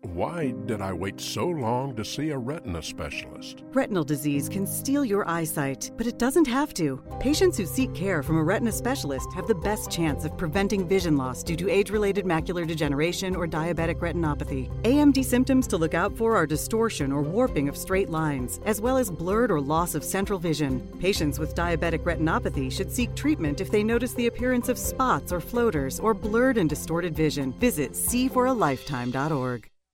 [0.04, 3.64] Why did I wait so long to see a retina specialist?
[3.72, 7.04] Retinal disease can steal your eyesight, but it doesn't have to.
[7.20, 11.18] Patients who seek care from a retina specialist have the best chance of preventing vision
[11.18, 14.70] loss due to age related macular degeneration or diabetic retinopathy.
[14.84, 18.98] AMD symptoms to look out for are distortion or warping of straight lines, as well
[18.98, 20.82] as blurred or loss of central vision.
[21.00, 25.40] Patients with diabetic retinopathy should seek treatment if they notice the appearance of spots or
[25.40, 27.54] floaters or blurred and distorted vision.
[27.54, 29.71] Visit seeforalifetime.org.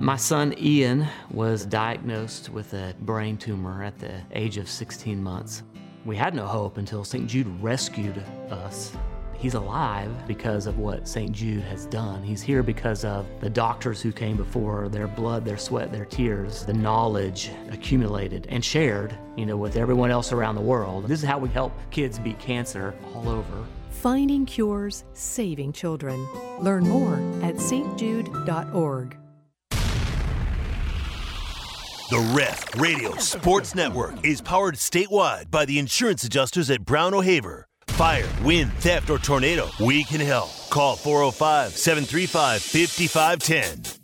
[0.00, 5.64] My son Ian was diagnosed with a brain tumor at the age of 16 months.
[6.04, 7.26] We had no hope until St.
[7.26, 8.16] Jude rescued
[8.48, 8.92] us.
[9.34, 11.32] He's alive because of what St.
[11.32, 12.22] Jude has done.
[12.22, 16.64] He's here because of the doctors who came before, their blood, their sweat, their tears,
[16.64, 21.08] the knowledge accumulated and shared, you know, with everyone else around the world.
[21.08, 23.66] This is how we help kids beat cancer all over.
[23.90, 26.24] Finding cures, saving children.
[26.60, 29.16] Learn more at stjude.org.
[32.10, 37.66] The Ref Radio Sports Network is powered statewide by the insurance adjusters at Brown O'Haver.
[37.88, 40.48] Fire, wind, theft, or tornado, we can help.
[40.70, 43.97] Call 405 735 5510.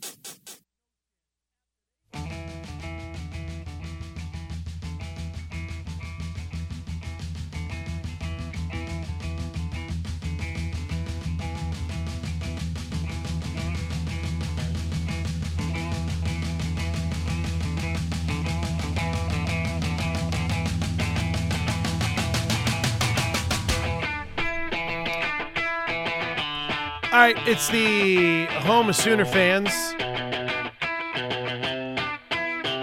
[27.24, 29.70] Right, it's the home of Sooner fans.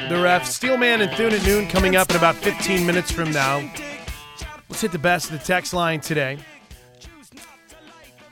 [0.10, 3.60] The ref, Steelman and Thune at noon coming up in about 15 minutes from now.
[4.68, 6.40] Let's hit the best of the text line today.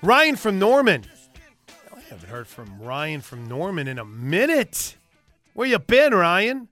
[0.01, 1.05] Ryan from Norman.
[1.95, 4.97] I haven't heard from Ryan from Norman in a minute.
[5.53, 6.69] Where you been, Ryan?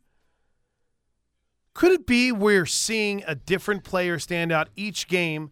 [1.75, 5.51] Could it be we're seeing a different player stand out each game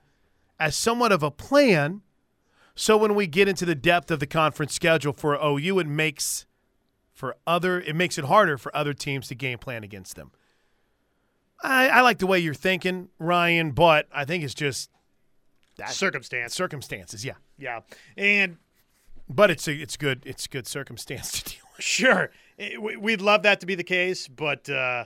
[0.59, 2.01] as somewhat of a plan?
[2.75, 6.45] So when we get into the depth of the conference schedule for OU, it makes
[7.13, 10.31] for other it makes it harder for other teams to game plan against them.
[11.63, 14.89] I, I like the way you're thinking, Ryan, but I think it's just
[15.77, 16.53] that Circumstance.
[16.53, 17.23] circumstances.
[17.25, 17.81] Yeah, Yeah.
[18.17, 18.57] And
[19.27, 21.83] but it's a, it's good it's good circumstance to deal with.
[21.85, 22.31] Sure.
[22.57, 25.05] It- we- We'd love that to be the case, but uh,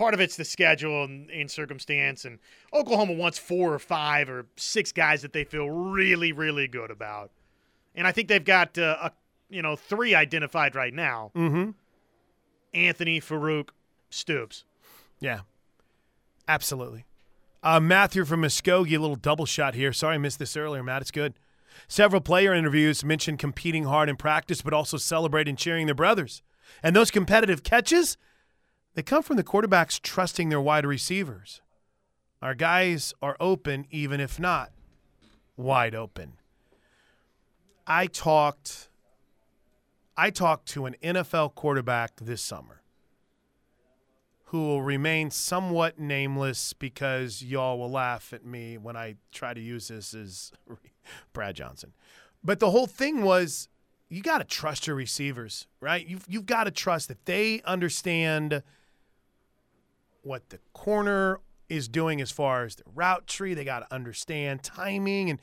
[0.00, 2.24] part of it's the schedule and, and circumstance.
[2.24, 2.38] And
[2.72, 7.30] Oklahoma wants four or five or six guys that they feel really, really good about.
[7.94, 9.12] And I think they've got, uh, a,
[9.50, 11.72] you know, three identified right now Mm-hmm.
[12.72, 13.70] Anthony, Farooq,
[14.08, 14.64] Stoops.
[15.18, 15.40] Yeah,
[16.48, 17.04] absolutely.
[17.62, 19.92] Uh, Matthew from Muskogee, a little double shot here.
[19.92, 21.02] Sorry I missed this earlier, Matt.
[21.02, 21.34] It's good.
[21.88, 26.42] Several player interviews mentioned competing hard in practice, but also celebrating cheering their brothers.
[26.82, 28.16] And those competitive catches,
[28.94, 31.60] they come from the quarterbacks trusting their wide receivers.
[32.42, 34.72] Our guys are open, even if not
[35.56, 36.34] wide open.
[37.86, 38.88] I talked
[40.16, 42.82] I talked to an NFL quarterback this summer
[44.44, 49.60] who will remain somewhat nameless because y'all will laugh at me when I try to
[49.60, 50.52] use this as
[51.32, 51.92] Brad Johnson.
[52.42, 53.68] But the whole thing was
[54.08, 56.04] you got to trust your receivers, right?
[56.04, 58.64] You've, you've got to trust that they understand
[60.22, 63.54] what the corner is doing as far as the route tree.
[63.54, 65.30] They got to understand timing.
[65.30, 65.40] And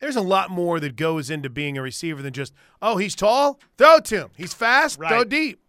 [0.00, 2.52] there's a lot more that goes into being a receiver than just,
[2.82, 4.30] oh, he's tall, throw to him.
[4.36, 5.60] He's fast, throw deep.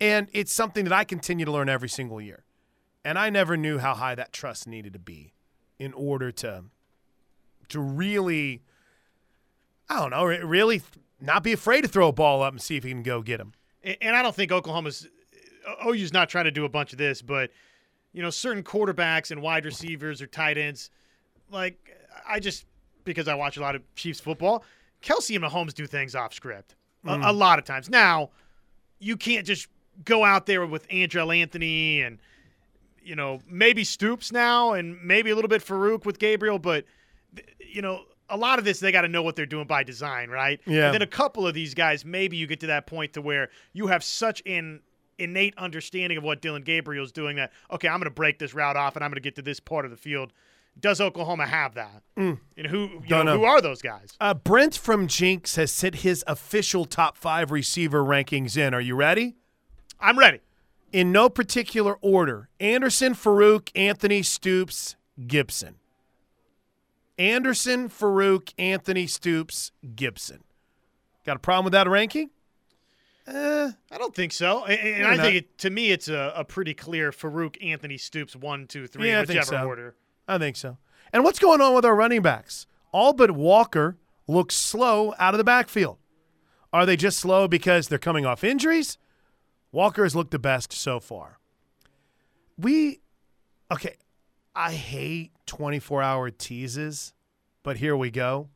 [0.00, 2.44] And it's something that I continue to learn every single year.
[3.04, 5.32] And I never knew how high that trust needed to be
[5.78, 6.64] in order to
[7.68, 8.62] to really
[9.88, 10.82] I don't know, really
[11.20, 13.40] not be afraid to throw a ball up and see if he can go get
[13.40, 13.54] him.
[13.82, 15.08] And and I don't think Oklahoma's
[15.86, 17.50] OU's not trying to do a bunch of this, but
[18.12, 20.90] you know, certain quarterbacks and wide receivers or tight ends,
[21.50, 21.96] like
[22.28, 22.64] I just
[23.04, 24.64] because I watch a lot of Chiefs football,
[25.02, 27.26] Kelce and Mahomes do things off script a, Mm.
[27.28, 27.88] a lot of times.
[27.88, 28.30] Now,
[28.98, 29.68] you can't just
[30.04, 32.18] go out there with Andrel Anthony and
[33.02, 36.84] you know maybe Stoops now and maybe a little bit Farooq with Gabriel, but
[37.60, 38.04] you know.
[38.30, 40.60] A lot of this, they got to know what they're doing by design, right?
[40.66, 40.84] Yeah.
[40.88, 43.48] And then a couple of these guys, maybe you get to that point to where
[43.72, 44.80] you have such an
[45.18, 48.76] innate understanding of what Dillon Gabriel's doing that okay, I'm going to break this route
[48.76, 50.32] off and I'm going to get to this part of the field.
[50.80, 52.02] Does Oklahoma have that?
[52.16, 52.38] Mm.
[52.56, 53.38] And who know, know.
[53.38, 54.16] who are those guys?
[54.20, 58.74] Uh, Brent from Jenks has sent his official top five receiver rankings in.
[58.74, 59.34] Are you ready?
[60.00, 60.40] I'm ready.
[60.92, 64.96] In no particular order Anderson, Farooq, Anthony, Stoops,
[65.26, 65.76] Gibson.
[67.18, 70.44] Anderson, Farooq, Anthony, Stoops, Gibson.
[71.26, 72.30] Got a problem with that ranking?
[73.28, 74.64] Uh, I don't think so.
[74.64, 75.22] And, and I not.
[75.22, 79.08] think it, to me, it's a, a pretty clear Farooq, Anthony, Stoops, one, two, three,
[79.10, 79.66] yeah, I whichever think so.
[79.66, 79.94] order.
[80.26, 80.78] I think so.
[81.12, 82.66] And what's going on with our running backs?
[82.92, 85.98] All but Walker looks slow out of the backfield.
[86.72, 88.98] Are they just slow because they're coming off injuries?
[89.72, 91.38] Walker has looked the best so far.
[92.58, 93.00] We,
[93.70, 93.96] okay,
[94.54, 97.12] I hate 24 hour teases,
[97.62, 98.48] but here we go.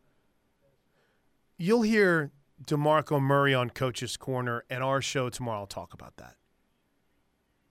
[1.59, 2.33] You'll hear
[2.67, 5.61] DeMarco Murray on Coach's Corner and our show tomorrow.
[5.61, 6.37] I'll talk about that.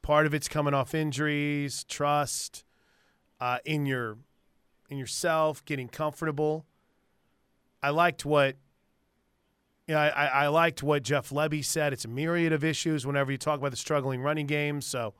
[0.01, 2.63] Part of it's coming off injuries, trust,
[3.39, 4.17] uh, in your
[4.89, 6.65] in yourself, getting comfortable.
[7.81, 8.57] I liked what
[9.87, 11.93] you know, I, I I liked what Jeff Lebby said.
[11.93, 14.81] It's a myriad of issues whenever you talk about the struggling running game.
[14.81, 15.13] So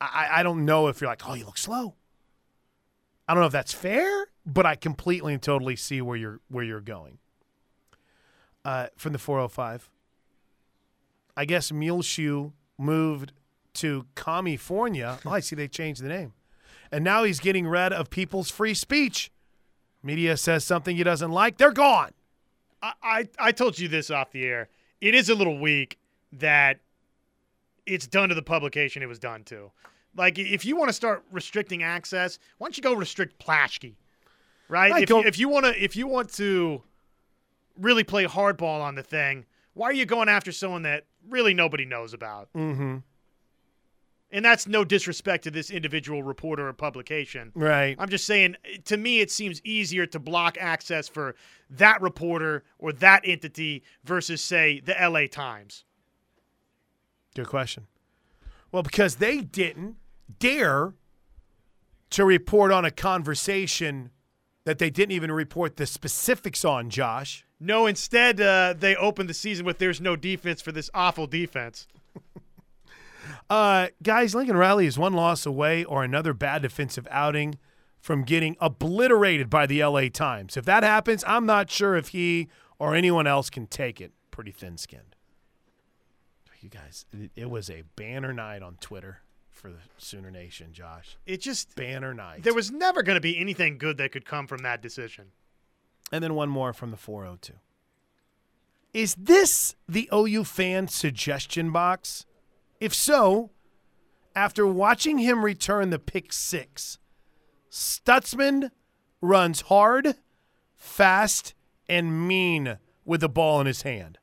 [0.00, 1.94] I, I don't know if you're like, oh, you look slow.
[3.26, 6.64] I don't know if that's fair, but I completely and totally see where you're where
[6.64, 7.18] you're going.
[8.68, 9.88] Uh, from the 405.
[11.34, 13.32] I guess Muleshoe moved
[13.72, 15.18] to California.
[15.24, 16.34] Oh, I see they changed the name.
[16.92, 19.32] And now he's getting rid of people's free speech.
[20.02, 22.10] Media says something he doesn't like, they're gone.
[22.82, 24.68] I, I, I told you this off the air.
[25.00, 25.98] It is a little weak
[26.30, 26.80] that
[27.86, 29.70] it's done to the publication it was done to.
[30.14, 33.94] Like, if you want to start restricting access, why don't you go restrict Plaschke?
[34.68, 35.04] Right?
[35.04, 36.82] If, if you want to, if you want to
[37.78, 41.84] really play hardball on the thing, why are you going after someone that really nobody
[41.84, 42.48] knows about?
[42.54, 42.98] Mm-hmm.
[44.30, 47.50] And that's no disrespect to this individual reporter or publication.
[47.54, 47.96] Right.
[47.98, 51.34] I'm just saying, to me, it seems easier to block access for
[51.70, 55.84] that reporter or that entity versus, say, the LA Times.
[57.34, 57.86] Good question.
[58.70, 59.96] Well, because they didn't
[60.38, 60.92] dare
[62.10, 64.10] to report on a conversation
[64.64, 67.46] that they didn't even report the specifics on, Josh.
[67.60, 71.86] No, instead uh, they opened the season with "There's no defense for this awful defense."
[73.50, 77.58] Uh, guys, Lincoln Riley is one loss away or another bad defensive outing
[77.98, 80.56] from getting obliterated by the LA Times.
[80.56, 82.48] If that happens, I'm not sure if he
[82.78, 84.12] or anyone else can take it.
[84.30, 85.16] Pretty thin skinned.
[86.60, 91.16] You guys, it, it was a banner night on Twitter for the Sooner Nation, Josh.
[91.24, 92.42] It just banner night.
[92.42, 95.26] There was never going to be anything good that could come from that decision.
[96.10, 97.54] And then one more from the 402.
[98.94, 102.24] Is this the OU fan suggestion box?
[102.80, 103.50] If so,
[104.34, 106.98] after watching him return the pick six,
[107.70, 108.70] Stutsman
[109.20, 110.14] runs hard,
[110.74, 111.54] fast,
[111.88, 114.18] and mean with the ball in his hand.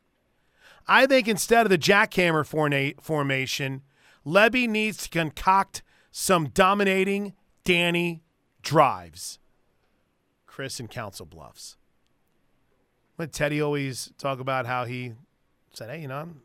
[0.87, 2.45] I think instead of the jackhammer
[3.01, 3.81] formation,
[4.25, 7.33] Lebby needs to concoct some dominating
[7.63, 8.23] Danny
[8.61, 9.39] drives.
[10.55, 11.75] Chris and Council Bluffs.
[13.17, 15.11] Let Teddy always talk about how he
[15.73, 16.43] said, "Hey, you know, I'm,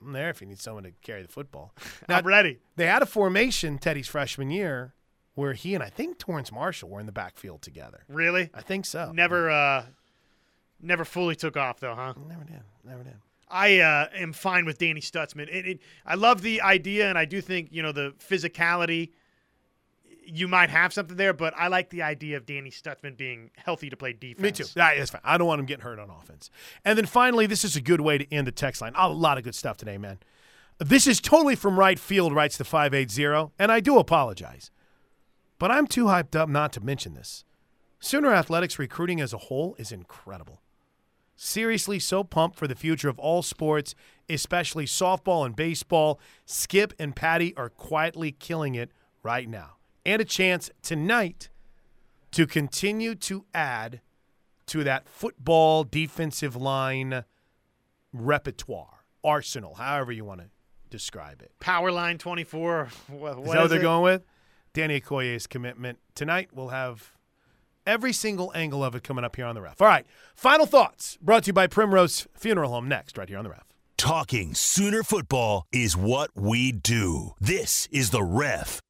[0.00, 1.74] I'm there if you need someone to carry the football."
[2.08, 2.60] Now, I'm ready.
[2.76, 4.94] They had a formation Teddy's freshman year
[5.34, 8.04] where he and I think Torrance Marshall were in the backfield together.
[8.08, 8.50] Really?
[8.54, 9.10] I think so.
[9.10, 9.86] Never, uh,
[10.80, 12.14] never fully took off though, huh?
[12.28, 12.62] Never did.
[12.84, 13.16] Never did.
[13.50, 15.48] I uh, am fine with Danny Stutsman.
[15.52, 19.10] It, it, I love the idea, and I do think you know the physicality.
[20.24, 23.90] You might have something there, but I like the idea of Danny Stutsman being healthy
[23.90, 24.42] to play defense.
[24.42, 24.64] Me too.
[24.78, 25.20] Ah, That's fine.
[25.24, 26.50] I don't want him getting hurt on offense.
[26.84, 28.92] And then finally, this is a good way to end the text line.
[28.96, 30.18] A lot of good stuff today, man.
[30.78, 34.70] This is totally from right field, writes the 580, and I do apologize.
[35.58, 37.44] But I'm too hyped up not to mention this.
[37.98, 40.62] Sooner Athletics recruiting as a whole is incredible.
[41.36, 43.94] Seriously, so pumped for the future of all sports,
[44.28, 46.18] especially softball and baseball.
[46.46, 48.90] Skip and Patty are quietly killing it
[49.22, 49.76] right now.
[50.04, 51.48] And a chance tonight
[52.32, 54.00] to continue to add
[54.66, 57.24] to that football defensive line
[58.12, 60.46] repertoire, arsenal, however you want to
[60.90, 61.52] describe it.
[61.60, 62.88] Power line 24.
[63.08, 63.82] What, Is what that what is they're it?
[63.82, 64.24] going with?
[64.72, 65.98] Danny Okoye's commitment.
[66.14, 67.12] Tonight, we'll have
[67.86, 69.80] every single angle of it coming up here on the ref.
[69.82, 73.44] All right, final thoughts brought to you by Primrose Funeral Home next, right here on
[73.44, 73.64] the ref.
[73.96, 77.34] Talking Sooner football is what we do.
[77.40, 78.80] This is the ref.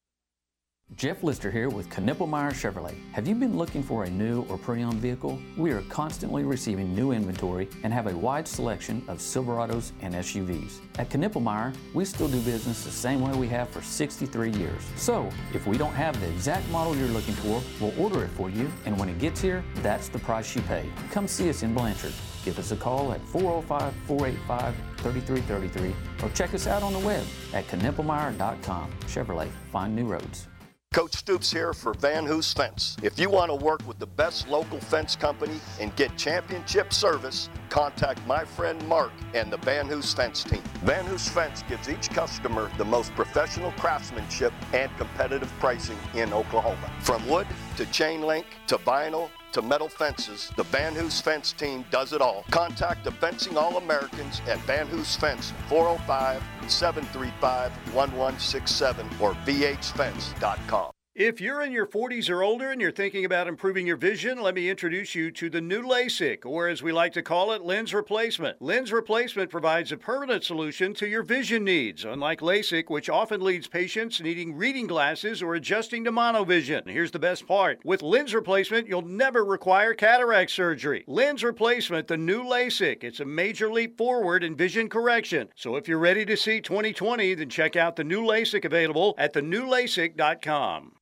[0.96, 2.94] Jeff Lister here with Knippelmeyer Chevrolet.
[3.12, 5.38] Have you been looking for a new or pre-owned vehicle?
[5.56, 10.80] We are constantly receiving new inventory and have a wide selection of Silverados and SUVs.
[10.98, 14.82] At Knippelmeyer, we still do business the same way we have for 63 years.
[14.96, 18.50] So, if we don't have the exact model you're looking for, we'll order it for
[18.50, 20.84] you, and when it gets here, that's the price you pay.
[21.12, 22.12] Come see us in Blanchard.
[22.44, 27.24] Give us a call at 405 485 3333 or check us out on the web
[27.54, 28.90] at knippelmeyer.com.
[29.06, 30.49] Chevrolet, find new roads.
[30.92, 32.96] Coach Stoops here for Van Hoos Fence.
[33.00, 37.48] If you want to work with the best local fence company and get championship service,
[37.68, 40.64] contact my friend Mark and the Van Hoos Fence team.
[40.82, 46.90] Van Hoos Fence gives each customer the most professional craftsmanship and competitive pricing in Oklahoma.
[47.02, 51.84] From wood to chain link to vinyl to metal fences, the Van Hoos Fence team
[51.90, 52.44] does it all.
[52.50, 60.92] Contact the Fencing All Americans at Van Hoos Fence 405 735 1167 or vhfence.com.
[61.22, 64.54] If you're in your 40s or older and you're thinking about improving your vision, let
[64.54, 67.92] me introduce you to the new LASIK, or as we like to call it, lens
[67.92, 68.62] replacement.
[68.62, 73.68] Lens replacement provides a permanent solution to your vision needs, unlike LASIK, which often leads
[73.68, 76.88] patients needing reading glasses or adjusting to monovision.
[76.88, 81.04] Here's the best part with lens replacement, you'll never require cataract surgery.
[81.06, 85.50] Lens replacement, the new LASIK, it's a major leap forward in vision correction.
[85.54, 89.34] So if you're ready to see 2020, then check out the new LASIK available at
[89.34, 90.92] thenewlasik.com.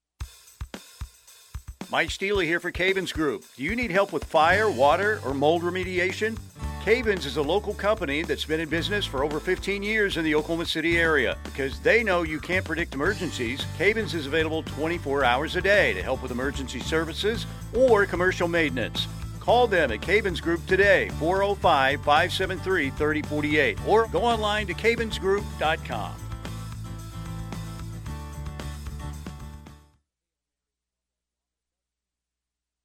[1.90, 3.44] Mike Steely here for Cavens Group.
[3.56, 6.38] Do you need help with fire, water, or mold remediation?
[6.84, 10.34] Cavens is a local company that's been in business for over 15 years in the
[10.34, 11.38] Oklahoma City area.
[11.44, 16.02] Because they know you can't predict emergencies, Cavens is available 24 hours a day to
[16.02, 19.08] help with emergency services or commercial maintenance.
[19.40, 26.27] Call them at Cavens Group today, 405 573 3048, or go online to cavensgroup.com.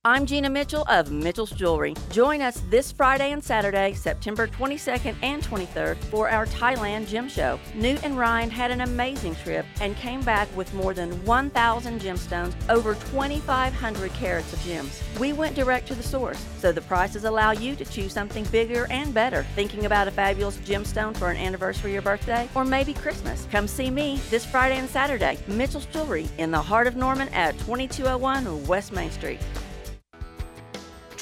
[0.05, 1.95] I'm Gina Mitchell of Mitchell's Jewelry.
[2.11, 7.57] Join us this Friday and Saturday, September 22nd and 23rd, for our Thailand gem show.
[7.73, 12.53] Newt and Ryan had an amazing trip and came back with more than 1,000 gemstones,
[12.67, 15.01] over 2,500 carats of gems.
[15.21, 18.87] We went direct to the source, so the prices allow you to choose something bigger
[18.91, 19.45] and better.
[19.55, 23.47] Thinking about a fabulous gemstone for an anniversary or birthday, or maybe Christmas?
[23.51, 27.57] Come see me this Friday and Saturday, Mitchell's Jewelry, in the heart of Norman at
[27.59, 29.39] 2201 West Main Street.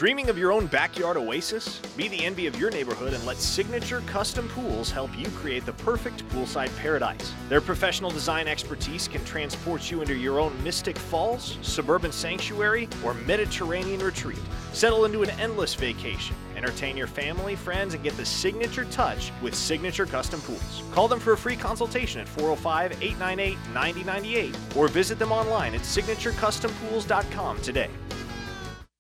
[0.01, 1.77] Dreaming of your own backyard oasis?
[1.95, 5.73] Be the envy of your neighborhood and let Signature Custom Pools help you create the
[5.73, 7.31] perfect poolside paradise.
[7.49, 13.13] Their professional design expertise can transport you into your own Mystic Falls, suburban sanctuary, or
[13.13, 14.39] Mediterranean retreat.
[14.73, 16.35] Settle into an endless vacation.
[16.55, 20.81] Entertain your family, friends, and get the signature touch with Signature Custom Pools.
[20.89, 25.81] Call them for a free consultation at 405 898 9098 or visit them online at
[25.81, 27.91] signaturecustompools.com today.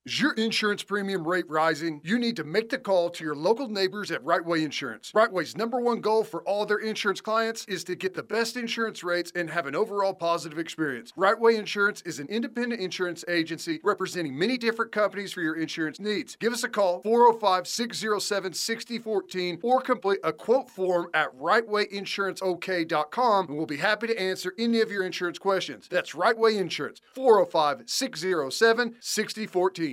[0.03, 2.01] Is your insurance premium rate rising?
[2.03, 5.11] You need to make the call to your local neighbors at Rightway Insurance.
[5.11, 9.03] Rightway's number one goal for all their insurance clients is to get the best insurance
[9.03, 11.11] rates and have an overall positive experience.
[11.15, 16.35] Rightway Insurance is an independent insurance agency representing many different companies for your insurance needs.
[16.35, 23.55] Give us a call 405 607 6014 or complete a quote form at rightwayinsuranceok.com and
[23.55, 25.87] we'll be happy to answer any of your insurance questions.
[25.91, 29.91] That's Rightway Insurance 405 607 6014.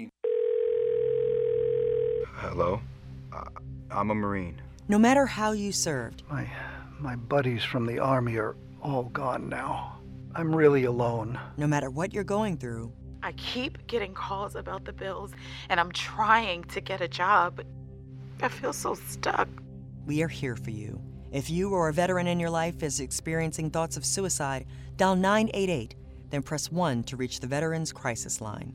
[2.39, 2.81] Hello?
[3.33, 3.45] Uh,
[3.91, 4.61] I'm a Marine.
[4.89, 6.49] No matter how you served, My
[7.01, 9.99] my buddies from the army are all gone now.
[10.35, 11.39] I'm really alone.
[11.57, 15.33] no matter what you're going through, I keep getting calls about the bills,
[15.69, 17.61] and I'm trying to get a job,
[18.41, 19.49] I feel so stuck.
[20.07, 21.01] we are here for you.
[21.33, 24.67] If you or a veteran in your life is experiencing thoughts of suicide,
[24.97, 25.95] dial 988,
[26.31, 28.75] then press 1 to reach the Veterans Crisis Line.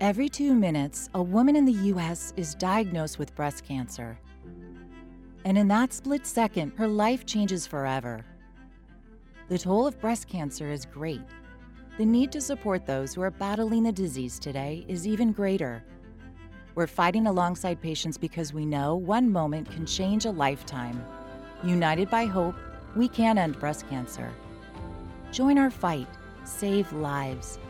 [0.00, 2.32] Every two minutes, a woman in the U.S.
[2.36, 4.18] is diagnosed with breast cancer.
[5.44, 8.24] And in that split second, her life changes forever.
[9.48, 11.22] The toll of breast cancer is great.
[11.96, 15.84] The need to support those who are battling the disease today is even greater.
[16.74, 21.04] We're fighting alongside patients because we know one moment can change a lifetime.
[21.62, 22.56] United by hope,
[22.96, 24.32] we can end breast cancer.
[25.30, 26.08] Join our fight,
[26.42, 27.60] save lives.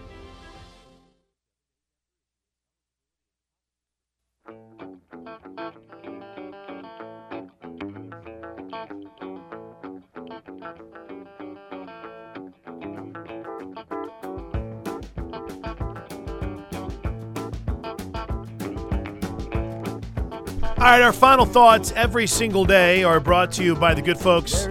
[20.99, 24.66] Right, our final thoughts every single day are brought to you by the good folks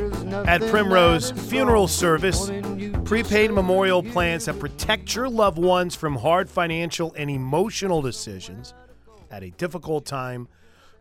[0.45, 2.49] at Primrose Funeral Service.
[3.03, 8.73] Prepaid memorial plans that protect your loved ones from hard financial and emotional decisions
[9.29, 10.47] at a difficult time.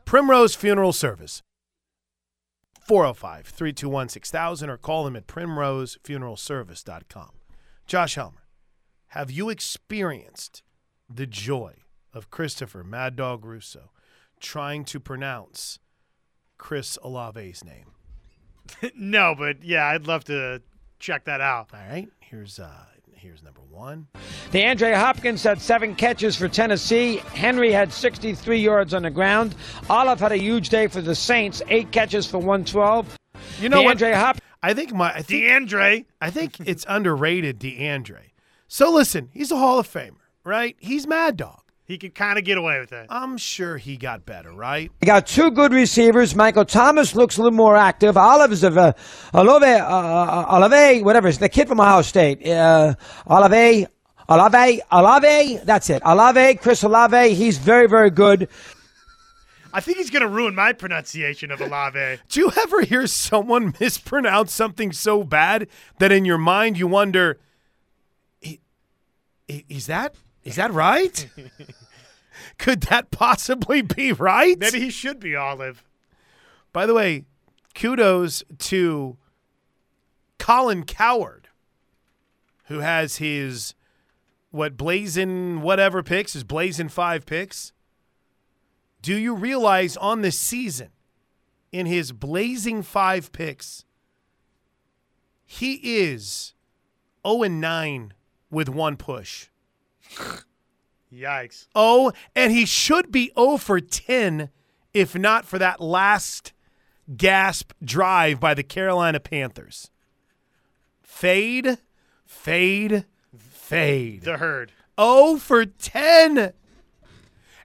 [0.05, 1.41] Primrose Funeral Service.
[2.81, 7.31] 405 321 6000 or call them at primrosefuneralservice.com.
[7.87, 8.49] Josh Helmer,
[9.09, 10.65] have you experienced
[11.09, 11.75] the joy
[12.13, 13.93] of Christopher Mad Dog Russo
[14.43, 15.79] trying to pronounce
[16.59, 17.93] Chris Olave's name?
[18.95, 20.61] no, but yeah, I'd love to
[20.99, 21.69] check that out.
[21.73, 22.85] All right, here's uh
[23.15, 24.09] here's number one.
[24.51, 27.17] DeAndre Hopkins had seven catches for Tennessee.
[27.33, 29.55] Henry had 63 yards on the ground.
[29.89, 33.17] Olive had a huge day for the Saints, eight catches for 112.
[33.61, 34.15] You know DeAndre what?
[34.15, 36.05] Hop- I think my I think, DeAndre.
[36.21, 38.33] I think it's underrated, DeAndre.
[38.69, 40.77] So listen, he's a Hall of Famer, right?
[40.79, 41.62] He's Mad Dog.
[41.93, 43.05] He could kind of get away with it.
[43.11, 44.91] I'm sure he got better, right?
[45.01, 46.35] They got two good receivers.
[46.35, 48.17] Michael Thomas looks a little more active.
[48.17, 48.95] Olive is of uh,
[49.35, 51.29] Olave, uh, Olave, whatever.
[51.29, 52.49] It's the kid from Ohio State.
[52.49, 52.95] Uh,
[53.27, 53.87] Olave,
[54.27, 55.57] Olave, Olave.
[55.65, 56.01] That's it.
[56.03, 57.35] Olave, Chris Olave.
[57.35, 58.49] He's very, very good.
[59.75, 62.21] I think he's going to ruin my pronunciation of Olave.
[62.31, 65.69] Do you ever hear someone mispronounce something so bad
[65.99, 67.39] that in your mind you wonder,
[68.43, 68.61] "I-
[69.51, 70.15] i- is that
[70.45, 71.29] is that right?
[72.59, 74.59] Could that possibly be right?
[74.59, 75.85] Maybe he should be Olive.
[76.73, 77.25] By the way,
[77.75, 79.17] kudos to
[80.39, 81.49] Colin Cowherd,
[82.65, 83.75] who has his
[84.51, 87.73] what blazing whatever picks, his blazing five picks.
[89.01, 90.91] Do you realize on this season,
[91.73, 93.85] in his blazing five picks,
[95.45, 96.55] he is
[97.27, 98.15] 0 and 9
[98.51, 99.49] with one push.
[101.13, 101.67] Yikes.
[101.75, 104.49] Oh, and he should be 0 for 10
[104.95, 106.53] if not for that last
[107.17, 109.91] gasp drive by the Carolina Panthers.
[111.03, 111.79] Fade,
[112.27, 113.05] fade,
[113.37, 114.23] fade.
[114.23, 114.73] The herd.
[115.01, 116.53] 0 for 10.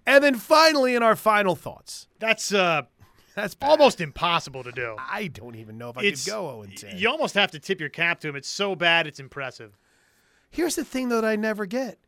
[0.05, 2.83] And then finally, in our final thoughts, That's uh,
[3.35, 4.95] that's almost impossible to do.
[4.97, 6.97] I don't even know if I It's- could go 0 and 10.
[6.97, 8.35] You almost have to tip your cap to him.
[8.35, 9.77] It's so bad, it's impressive.
[10.49, 11.99] Here's the thing that I never get.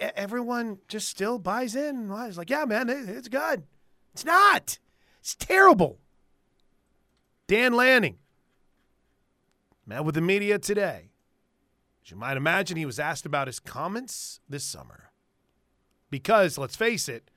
[0.00, 2.10] Everyone just still buys in.
[2.10, 3.64] It's like, yeah, man, it, it's good.
[4.12, 4.78] It's not.
[5.20, 5.98] It's terrible.
[7.46, 8.18] Dan Lanning
[9.86, 11.10] met with the media today.
[12.04, 15.10] As you might imagine, he was asked about his comments this summer.
[16.10, 17.30] Because, let's face it,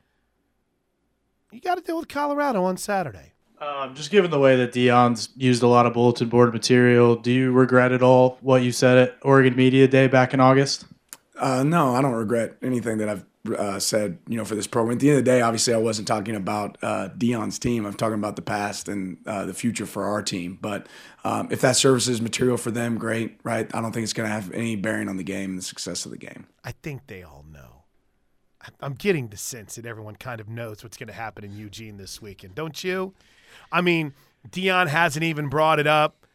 [1.52, 3.34] you got to deal with Colorado on Saturday.
[3.60, 7.32] Um, just given the way that Deion's used a lot of bulletin board material, do
[7.32, 10.86] you regret at all what you said at Oregon Media Day back in August?
[11.42, 13.26] Uh, no, I don't regret anything that I've
[13.58, 14.20] uh, said.
[14.28, 14.94] You know, for this program.
[14.94, 17.86] At the end of the day, obviously, I wasn't talking about uh, Deion's team.
[17.86, 20.60] I'm talking about the past and uh, the future for our team.
[20.62, 20.88] But
[21.24, 23.74] um, if that serves as material for them, great, right?
[23.74, 26.06] I don't think it's going to have any bearing on the game and the success
[26.06, 26.46] of the game.
[26.64, 27.82] I think they all know.
[28.80, 31.98] I'm getting the sense that everyone kind of knows what's going to happen in Eugene
[31.98, 33.16] this weekend, don't you?
[33.72, 34.14] I mean,
[34.48, 36.28] Deion hasn't even brought it up.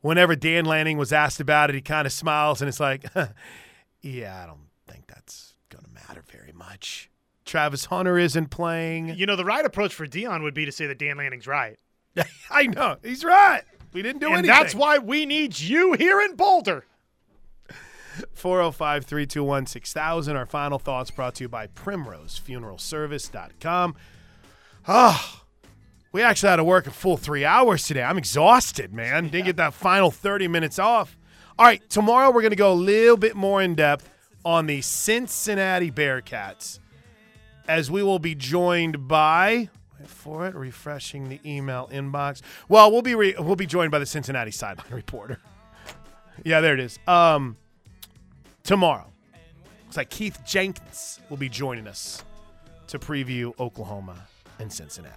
[0.00, 3.04] Whenever Dan Lanning was asked about it, he kind of smiles and it's like,
[4.06, 7.10] yeah, I don't think that's going to matter very much.
[7.44, 9.16] Travis Hunter isn't playing.
[9.16, 11.78] You know, the right approach for Deion would be to say that Dan Lanning's right.
[12.50, 12.96] I know.
[13.02, 13.62] He's right.
[13.92, 14.54] We didn't do and anything.
[14.54, 16.84] that's why we need you here in Boulder.
[18.32, 20.36] 405 321 6000.
[20.36, 23.94] Our final thoughts brought to you by primrosefuneralservice.com.
[24.88, 25.42] Ah,
[26.12, 28.02] we actually had to work a full three hours today.
[28.02, 29.28] I'm exhausted, man.
[29.28, 31.18] Didn't get that final 30 minutes off.
[31.58, 34.10] All right, tomorrow we're going to go a little bit more in depth
[34.44, 36.80] on the Cincinnati Bearcats
[37.66, 39.70] as we will be joined by.
[39.98, 42.42] Wait for it, refreshing the email inbox.
[42.68, 45.38] Well, we'll be re- we'll be joined by the Cincinnati sideline reporter.
[46.44, 46.98] yeah, there it is.
[47.06, 47.56] Um,
[48.62, 49.10] tomorrow.
[49.84, 52.22] Looks like Keith Jenkins will be joining us
[52.88, 54.26] to preview Oklahoma
[54.58, 55.14] and Cincinnati.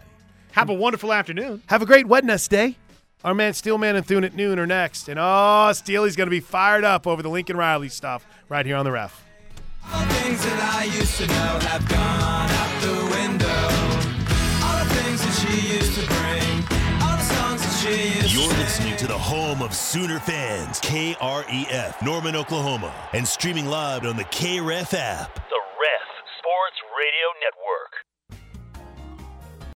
[0.54, 1.64] Have a wonderful afternoon.
[1.68, 2.78] Have a great Wednesday.
[3.24, 5.10] Our man Steelman and Thune at noon are next.
[5.10, 8.78] And oh, Steely's going to be fired up over the Lincoln Riley stuff right here
[8.78, 9.26] on the ref.
[9.92, 13.64] All things that I used to know have gone out the window.
[14.64, 16.20] All the things that she used to bring.
[17.90, 24.16] You're listening to the home of Sooner fans, KREF, Norman, Oklahoma, and streaming live on
[24.16, 25.34] the KREF app.
[25.34, 26.08] The Ref
[26.38, 28.09] Sports Radio Network.